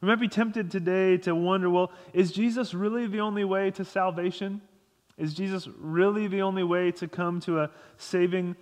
We 0.00 0.08
might 0.08 0.20
be 0.20 0.28
tempted 0.28 0.70
today 0.70 1.18
to 1.18 1.34
wonder 1.34 1.68
well, 1.68 1.92
is 2.12 2.32
Jesus 2.32 2.74
really 2.74 3.06
the 3.06 3.20
only 3.20 3.44
way 3.44 3.70
to 3.72 3.84
salvation? 3.84 4.60
Is 5.18 5.34
Jesus 5.34 5.68
really 5.78 6.26
the 6.26 6.42
only 6.42 6.62
way 6.62 6.90
to 6.92 7.08
come 7.08 7.40
to 7.40 7.60
a 7.60 7.70
saving 7.98 8.56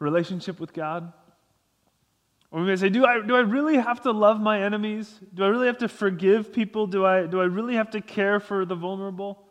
relationship 0.00 0.58
with 0.58 0.72
God? 0.72 1.12
Or 2.52 2.60
we 2.60 2.66
may 2.66 2.76
say, 2.76 2.88
do 2.88 3.04
I, 3.04 3.20
do 3.20 3.36
I 3.36 3.40
really 3.40 3.76
have 3.76 4.02
to 4.02 4.10
love 4.10 4.40
my 4.40 4.62
enemies? 4.62 5.20
Do 5.34 5.44
I 5.44 5.48
really 5.48 5.68
have 5.68 5.78
to 5.78 5.88
forgive 5.88 6.52
people? 6.52 6.86
Do 6.86 7.06
I, 7.06 7.26
do 7.26 7.40
I 7.40 7.44
really 7.44 7.76
have 7.76 7.90
to 7.90 8.00
care 8.00 8.40
for 8.40 8.64
the 8.64 8.74
vulnerable? 8.74 9.44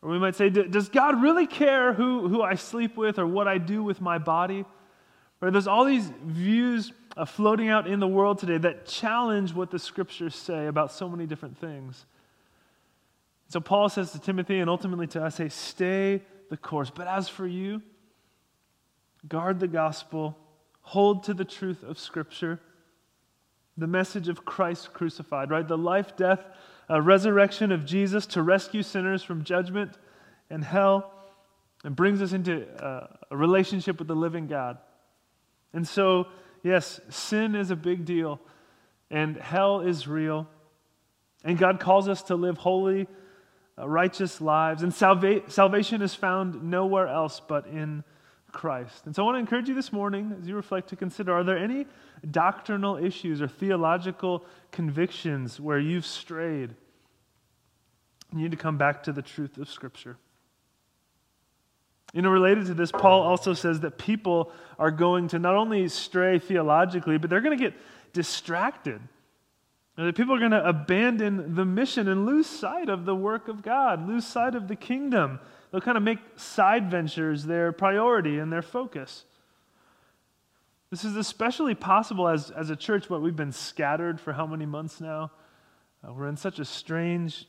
Or 0.00 0.10
we 0.10 0.18
might 0.18 0.36
say, 0.36 0.48
does 0.48 0.88
God 0.88 1.20
really 1.20 1.46
care 1.46 1.92
who, 1.92 2.28
who 2.28 2.42
I 2.42 2.54
sleep 2.54 2.96
with 2.96 3.18
or 3.18 3.26
what 3.26 3.46
I 3.46 3.58
do 3.58 3.82
with 3.82 4.00
my 4.00 4.18
body? 4.18 4.64
Or 5.42 5.50
there's 5.50 5.66
all 5.66 5.84
these 5.84 6.10
views 6.24 6.92
uh, 7.14 7.26
floating 7.26 7.68
out 7.68 7.86
in 7.86 8.00
the 8.00 8.08
world 8.08 8.38
today 8.38 8.56
that 8.58 8.86
challenge 8.86 9.52
what 9.52 9.70
the 9.70 9.78
scriptures 9.78 10.34
say 10.34 10.66
about 10.66 10.92
so 10.92 11.08
many 11.08 11.26
different 11.26 11.58
things. 11.58 12.06
So 13.48 13.60
Paul 13.60 13.88
says 13.90 14.12
to 14.12 14.18
Timothy 14.18 14.60
and 14.60 14.70
ultimately 14.70 15.06
to 15.08 15.24
us, 15.24 15.36
say, 15.36 15.50
stay 15.50 16.22
the 16.48 16.56
course. 16.56 16.90
But 16.90 17.06
as 17.06 17.28
for 17.28 17.46
you, 17.46 17.82
guard 19.28 19.60
the 19.60 19.68
gospel 19.68 20.36
hold 20.86 21.24
to 21.24 21.34
the 21.34 21.44
truth 21.44 21.82
of 21.82 21.98
Scripture, 21.98 22.60
the 23.76 23.88
message 23.88 24.28
of 24.28 24.44
Christ 24.44 24.92
crucified, 24.92 25.50
right? 25.50 25.66
The 25.66 25.76
life, 25.76 26.16
death, 26.16 26.44
uh, 26.88 27.02
resurrection 27.02 27.72
of 27.72 27.84
Jesus 27.84 28.24
to 28.26 28.42
rescue 28.42 28.84
sinners 28.84 29.24
from 29.24 29.42
judgment 29.42 29.98
and 30.48 30.62
hell 30.62 31.12
and 31.82 31.96
brings 31.96 32.22
us 32.22 32.32
into 32.32 32.68
uh, 32.80 33.08
a 33.32 33.36
relationship 33.36 33.98
with 33.98 34.06
the 34.06 34.14
living 34.14 34.46
God. 34.46 34.78
And 35.72 35.86
so, 35.86 36.28
yes, 36.62 37.00
sin 37.08 37.56
is 37.56 37.72
a 37.72 37.76
big 37.76 38.04
deal, 38.04 38.40
and 39.10 39.36
hell 39.36 39.80
is 39.80 40.06
real. 40.06 40.46
And 41.42 41.58
God 41.58 41.80
calls 41.80 42.08
us 42.08 42.22
to 42.24 42.36
live 42.36 42.58
holy, 42.58 43.08
uh, 43.76 43.88
righteous 43.88 44.40
lives. 44.40 44.84
And 44.84 44.94
salva- 44.94 45.50
salvation 45.50 46.00
is 46.00 46.14
found 46.14 46.62
nowhere 46.62 47.08
else 47.08 47.40
but 47.40 47.66
in 47.66 48.04
Christ. 48.56 49.04
And 49.04 49.14
so 49.14 49.22
I 49.22 49.26
want 49.26 49.36
to 49.36 49.40
encourage 49.40 49.68
you 49.68 49.74
this 49.74 49.92
morning 49.92 50.34
as 50.40 50.48
you 50.48 50.56
reflect 50.56 50.88
to 50.88 50.96
consider 50.96 51.34
are 51.34 51.44
there 51.44 51.58
any 51.58 51.86
doctrinal 52.30 52.96
issues 52.96 53.42
or 53.42 53.48
theological 53.48 54.44
convictions 54.72 55.60
where 55.60 55.78
you've 55.78 56.06
strayed? 56.06 56.70
You 58.32 58.38
need 58.38 58.52
to 58.52 58.56
come 58.56 58.78
back 58.78 59.02
to 59.04 59.12
the 59.12 59.20
truth 59.20 59.58
of 59.58 59.68
Scripture. 59.68 60.16
You 62.14 62.22
know, 62.22 62.30
related 62.30 62.64
to 62.66 62.74
this, 62.74 62.90
Paul 62.90 63.20
also 63.20 63.52
says 63.52 63.80
that 63.80 63.98
people 63.98 64.50
are 64.78 64.90
going 64.90 65.28
to 65.28 65.38
not 65.38 65.54
only 65.54 65.86
stray 65.88 66.38
theologically, 66.38 67.18
but 67.18 67.28
they're 67.28 67.42
going 67.42 67.58
to 67.58 67.62
get 67.62 67.74
distracted. 68.14 69.02
And 69.98 70.08
that 70.08 70.16
people 70.16 70.34
are 70.34 70.38
going 70.38 70.52
to 70.52 70.66
abandon 70.66 71.54
the 71.54 71.66
mission 71.66 72.08
and 72.08 72.24
lose 72.24 72.46
sight 72.46 72.88
of 72.88 73.04
the 73.04 73.14
work 73.14 73.48
of 73.48 73.60
God, 73.62 74.08
lose 74.08 74.24
sight 74.24 74.54
of 74.54 74.66
the 74.66 74.76
kingdom. 74.76 75.40
They'll 75.70 75.80
kind 75.80 75.96
of 75.96 76.02
make 76.02 76.18
side 76.36 76.90
ventures 76.90 77.44
their 77.44 77.72
priority 77.72 78.38
and 78.38 78.52
their 78.52 78.62
focus. 78.62 79.24
This 80.90 81.04
is 81.04 81.16
especially 81.16 81.74
possible 81.74 82.28
as, 82.28 82.50
as 82.50 82.70
a 82.70 82.76
church, 82.76 83.10
what 83.10 83.20
we've 83.20 83.36
been 83.36 83.52
scattered 83.52 84.20
for 84.20 84.32
how 84.32 84.46
many 84.46 84.66
months 84.66 85.00
now? 85.00 85.32
Uh, 86.06 86.12
we're 86.12 86.28
in 86.28 86.36
such 86.36 86.58
a 86.60 86.64
strange 86.64 87.46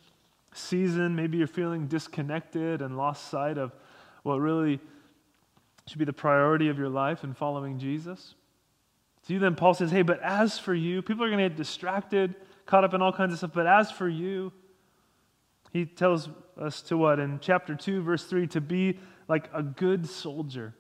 season. 0.54 1.16
Maybe 1.16 1.38
you're 1.38 1.48
feeling 1.48 1.88
disconnected 1.88 2.82
and 2.82 2.98
lost 2.98 3.30
sight 3.30 3.58
of 3.58 3.76
what 4.24 4.38
really 4.38 4.80
should 5.86 6.00
be 6.00 6.06
the 6.06 6.14
priority 6.14 6.68
of 6.68 6.78
your 6.78 6.90
life 6.90 7.24
in 7.24 7.34
following 7.34 7.78
Jesus. 7.78 8.34
To 9.28 9.34
you 9.34 9.40
then, 9.40 9.56
Paul 9.56 9.74
says, 9.74 9.92
hey, 9.92 10.02
but 10.02 10.22
as 10.22 10.58
for 10.58 10.74
you, 10.74 11.02
people 11.02 11.24
are 11.24 11.30
going 11.30 11.44
to 11.44 11.50
get 11.50 11.58
distracted, 11.58 12.34
caught 12.66 12.84
up 12.84 12.94
in 12.94 13.02
all 13.02 13.14
kinds 13.14 13.34
of 13.34 13.38
stuff, 13.38 13.52
but 13.54 13.68
as 13.68 13.92
for 13.92 14.10
you, 14.10 14.52
he 15.78 15.86
tells 15.86 16.30
us 16.60 16.82
to 16.84 16.98
what? 16.98 17.20
In 17.20 17.40
chapter 17.40 17.76
2, 17.76 18.02
verse 18.02 18.24
3, 18.24 18.48
to 18.48 18.62
be 18.62 19.00
like 19.28 19.50
a 19.54 19.62
good 19.62 20.10
soldier. 20.10 20.74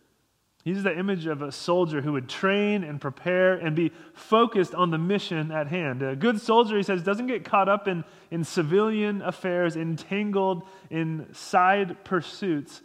He 0.63 0.71
uses 0.71 0.83
the 0.83 0.97
image 0.97 1.27
of 1.27 1.41
a 1.41 1.51
soldier 1.51 2.01
who 2.01 2.13
would 2.13 2.27
train 2.27 2.83
and 2.83 2.99
prepare 2.99 3.53
and 3.53 3.75
be 3.75 3.91
focused 4.13 4.73
on 4.73 4.89
the 4.89 4.97
mission 4.97 5.51
at 5.51 5.67
hand. 5.67 6.01
A 6.01 6.15
good 6.15 6.41
soldier, 6.41 6.77
he 6.77 6.83
says, 6.83 7.03
doesn't 7.03 7.27
get 7.27 7.45
caught 7.45 7.69
up 7.69 7.87
in, 7.87 8.03
in 8.31 8.43
civilian 8.43 9.21
affairs, 9.21 9.75
entangled 9.75 10.63
in 10.89 11.27
side 11.31 12.03
pursuits. 12.03 12.81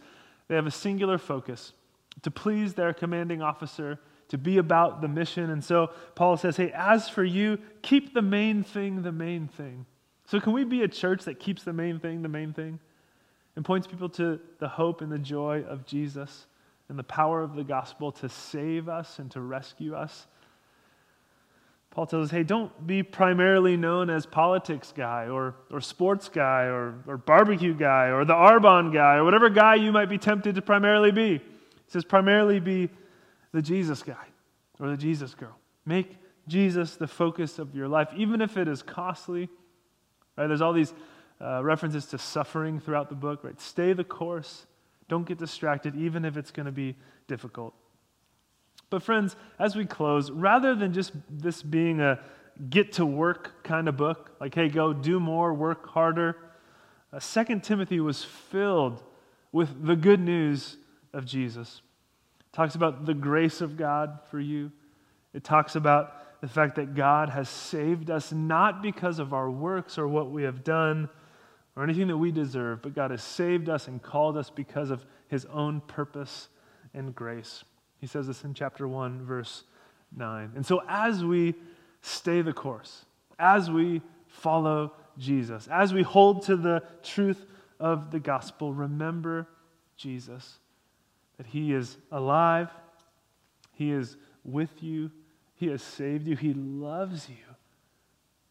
They 0.47 0.55
have 0.55 0.67
a 0.67 0.71
singular 0.71 1.17
focus 1.17 1.73
to 2.21 2.31
please 2.31 2.75
their 2.75 2.93
commanding 2.93 3.41
officer, 3.41 3.99
to 4.29 4.37
be 4.37 4.59
about 4.59 5.01
the 5.01 5.07
mission. 5.07 5.49
And 5.49 5.63
so 5.63 5.91
Paul 6.15 6.37
says, 6.37 6.57
hey, 6.57 6.71
as 6.73 7.09
for 7.09 7.23
you, 7.23 7.57
keep 7.81 8.13
the 8.13 8.21
main 8.21 8.63
thing 8.63 9.01
the 9.01 9.11
main 9.11 9.47
thing. 9.47 9.87
So, 10.33 10.39
can 10.39 10.51
we 10.51 10.63
be 10.63 10.81
a 10.81 10.87
church 10.87 11.25
that 11.25 11.39
keeps 11.39 11.63
the 11.63 11.73
main 11.73 11.99
thing 11.99 12.23
the 12.23 12.27
main 12.27 12.53
thing 12.53 12.79
and 13.55 13.63
points 13.63 13.85
people 13.85 14.09
to 14.09 14.39
the 14.57 14.67
hope 14.67 15.01
and 15.01 15.11
the 15.11 15.19
joy 15.19 15.63
of 15.63 15.85
Jesus? 15.85 16.47
and 16.89 16.99
the 16.99 17.03
power 17.03 17.41
of 17.41 17.55
the 17.55 17.63
gospel 17.63 18.11
to 18.11 18.29
save 18.29 18.89
us 18.89 19.19
and 19.19 19.31
to 19.31 19.41
rescue 19.41 19.95
us. 19.95 20.27
Paul 21.91 22.07
tells 22.07 22.25
us, 22.25 22.31
hey, 22.31 22.43
don't 22.43 22.85
be 22.85 23.03
primarily 23.03 23.77
known 23.77 24.09
as 24.09 24.25
politics 24.25 24.93
guy 24.95 25.27
or, 25.27 25.55
or 25.71 25.79
sports 25.79 26.27
guy 26.27 26.63
or, 26.63 26.95
or 27.07 27.17
barbecue 27.17 27.73
guy 27.73 28.07
or 28.07 28.25
the 28.25 28.33
Arbonne 28.33 28.91
guy 28.91 29.15
or 29.15 29.23
whatever 29.23 29.49
guy 29.49 29.75
you 29.75 29.91
might 29.91 30.09
be 30.09 30.17
tempted 30.17 30.55
to 30.55 30.61
primarily 30.61 31.11
be. 31.11 31.37
He 31.37 31.41
says, 31.87 32.03
primarily 32.03 32.59
be 32.59 32.89
the 33.53 33.61
Jesus 33.61 34.01
guy 34.01 34.25
or 34.79 34.89
the 34.89 34.97
Jesus 34.97 35.35
girl. 35.35 35.57
Make 35.85 36.17
Jesus 36.47 36.95
the 36.95 37.07
focus 37.07 37.59
of 37.59 37.75
your 37.75 37.87
life, 37.87 38.09
even 38.15 38.41
if 38.41 38.57
it 38.57 38.67
is 38.67 38.81
costly. 38.81 39.49
Right? 40.37 40.47
There's 40.47 40.61
all 40.61 40.73
these 40.73 40.93
uh, 41.41 41.63
references 41.63 42.05
to 42.07 42.17
suffering 42.17 42.79
throughout 42.79 43.09
the 43.09 43.15
book. 43.15 43.43
Right? 43.43 43.59
Stay 43.59 43.93
the 43.93 44.03
course. 44.03 44.65
Don't 45.07 45.25
get 45.25 45.37
distracted, 45.37 45.95
even 45.95 46.25
if 46.25 46.37
it's 46.37 46.51
going 46.51 46.65
to 46.65 46.71
be 46.71 46.95
difficult. 47.27 47.73
But, 48.89 49.03
friends, 49.03 49.35
as 49.59 49.75
we 49.75 49.85
close, 49.85 50.29
rather 50.31 50.75
than 50.75 50.93
just 50.93 51.13
this 51.29 51.61
being 51.63 51.99
a 51.99 52.19
get 52.69 52.93
to 52.93 53.05
work 53.05 53.63
kind 53.63 53.87
of 53.87 53.97
book, 53.97 54.35
like, 54.39 54.53
hey, 54.53 54.69
go 54.69 54.93
do 54.93 55.19
more, 55.19 55.53
work 55.53 55.89
harder, 55.89 56.37
uh, 57.11 57.19
2 57.19 57.59
Timothy 57.59 57.99
was 57.99 58.23
filled 58.23 59.03
with 59.51 59.85
the 59.85 59.95
good 59.95 60.19
news 60.19 60.77
of 61.13 61.25
Jesus. 61.25 61.81
It 62.39 62.55
talks 62.55 62.75
about 62.75 63.05
the 63.05 63.13
grace 63.13 63.61
of 63.61 63.77
God 63.77 64.19
for 64.29 64.39
you. 64.39 64.71
It 65.33 65.43
talks 65.43 65.75
about 65.75 66.15
the 66.43 66.49
fact 66.49 66.75
that 66.75 66.93
God 66.93 67.29
has 67.29 67.47
saved 67.47 68.11
us 68.11 68.33
not 68.33 68.81
because 68.81 69.19
of 69.19 69.33
our 69.33 69.49
works 69.49 69.97
or 69.97 70.09
what 70.09 70.29
we 70.29 70.43
have 70.43 70.61
done 70.61 71.07
or 71.73 71.85
anything 71.85 72.09
that 72.09 72.17
we 72.17 72.33
deserve, 72.33 72.81
but 72.81 72.93
God 72.93 73.11
has 73.11 73.23
saved 73.23 73.69
us 73.69 73.87
and 73.87 74.03
called 74.03 74.35
us 74.35 74.49
because 74.49 74.89
of 74.89 75.05
his 75.29 75.45
own 75.45 75.79
purpose 75.87 76.49
and 76.93 77.15
grace. 77.15 77.63
He 78.01 78.07
says 78.07 78.27
this 78.27 78.43
in 78.43 78.53
chapter 78.53 78.89
1, 78.89 79.25
verse 79.25 79.63
9. 80.17 80.51
And 80.57 80.65
so, 80.65 80.81
as 80.89 81.23
we 81.23 81.55
stay 82.01 82.41
the 82.41 82.51
course, 82.51 83.05
as 83.39 83.71
we 83.71 84.01
follow 84.27 84.91
Jesus, 85.17 85.69
as 85.71 85.93
we 85.93 86.01
hold 86.01 86.43
to 86.47 86.57
the 86.57 86.83
truth 87.03 87.45
of 87.79 88.11
the 88.11 88.19
gospel, 88.19 88.73
remember 88.73 89.47
Jesus, 89.95 90.59
that 91.37 91.45
he 91.45 91.71
is 91.71 91.95
alive, 92.11 92.67
he 93.71 93.93
is 93.93 94.17
with 94.43 94.83
you, 94.83 95.09
he 95.63 95.69
has 95.69 95.81
saved 95.81 96.27
you, 96.27 96.35
he 96.35 96.53
loves 96.53 97.29
you. 97.29 97.35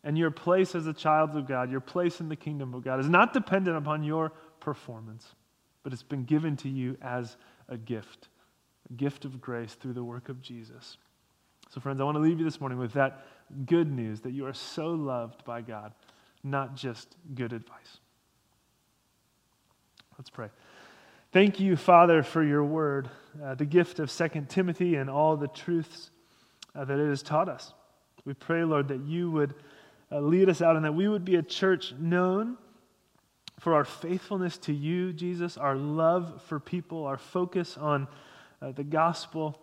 And 0.03 0.17
your 0.17 0.31
place 0.31 0.75
as 0.75 0.87
a 0.87 0.95
child 0.95 1.37
of 1.37 1.47
God, 1.47 1.71
your 1.71 1.81
place 1.81 2.21
in 2.21 2.29
the 2.29 2.37
kingdom 2.37 2.73
of 2.73 2.83
God, 2.83 3.01
is 3.01 3.09
not 3.09 3.35
dependent 3.35 3.77
upon 3.77 4.03
your 4.03 4.33
performance, 4.61 5.35
but 5.83 5.93
it's 5.93 6.03
been 6.03 6.25
given 6.25 6.57
to 6.57 6.71
you 6.71 6.97
as 7.03 7.37
a 7.69 7.77
gift, 7.77 8.29
a 8.91 8.95
gift 8.95 9.27
of 9.27 9.41
grace 9.41 9.75
through 9.75 9.93
the 9.93 10.03
work 10.03 10.31
of 10.31 10.41
Jesus. 10.41 10.97
So, 11.71 11.81
friends, 11.81 12.01
I 12.01 12.05
want 12.05 12.17
to 12.17 12.21
leave 12.23 12.39
you 12.39 12.45
this 12.45 12.61
morning 12.61 12.79
with 12.79 12.95
that 12.95 13.27
good 13.67 13.93
news 13.93 14.21
that 14.23 14.33
you 14.33 14.47
are 14.47 14.55
so 14.55 14.89
loved 14.89 15.45
by 15.45 15.61
God, 15.61 15.93
not 16.43 16.75
just 16.75 17.17
good 17.35 17.53
advice. 17.53 17.99
Let's 20.17 20.31
pray. 20.31 20.49
Thank 21.31 21.61
you, 21.61 21.77
Father, 21.77 22.23
for 22.23 22.43
your 22.43 22.65
word, 22.65 23.11
uh, 23.43 23.55
the 23.55 23.65
gift 23.67 24.01
of 24.01 24.11
Second 24.11 24.49
Timothy 24.49 24.97
and 24.97 25.11
all 25.11 25.37
the 25.37 25.49
truths 25.49 26.11
uh, 26.75 26.85
that 26.85 26.99
it 26.99 27.09
has 27.09 27.23
taught 27.23 27.49
us. 27.49 27.73
We 28.25 28.35
pray, 28.35 28.65
Lord, 28.65 28.89
that 28.89 29.01
you 29.01 29.31
would 29.31 29.55
uh, 30.11 30.21
lead 30.21 30.49
us 30.49 30.63
out 30.63 30.77
and 30.77 30.85
that 30.85 30.95
we 30.95 31.09
would 31.09 31.25
be 31.25 31.37
a 31.37 31.43
church 31.43 31.95
known 31.99 32.57
for 33.59 33.75
our 33.75 33.85
faithfulness 33.85 34.59
to 34.59 34.73
you, 34.73 35.13
Jesus, 35.13 35.57
our 35.57 35.77
love 35.77 36.43
for 36.47 36.59
people, 36.59 37.05
our 37.05 37.19
focus 37.19 37.77
on 37.77 38.09
uh, 38.61 38.73
the 38.73 38.85
gospel, 38.85 39.59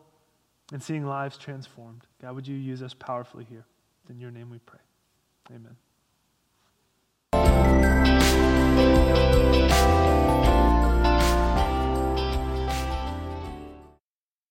and 0.71 0.81
seeing 0.81 1.05
lives 1.05 1.37
transformed. 1.37 2.05
God, 2.21 2.35
would 2.35 2.47
you 2.47 2.55
use 2.55 2.81
us 2.81 2.93
powerfully 2.93 3.45
here? 3.49 3.65
In 4.09 4.19
your 4.19 4.31
name 4.31 4.49
we 4.49 4.59
pray. 4.59 4.79
Amen. 5.49 5.75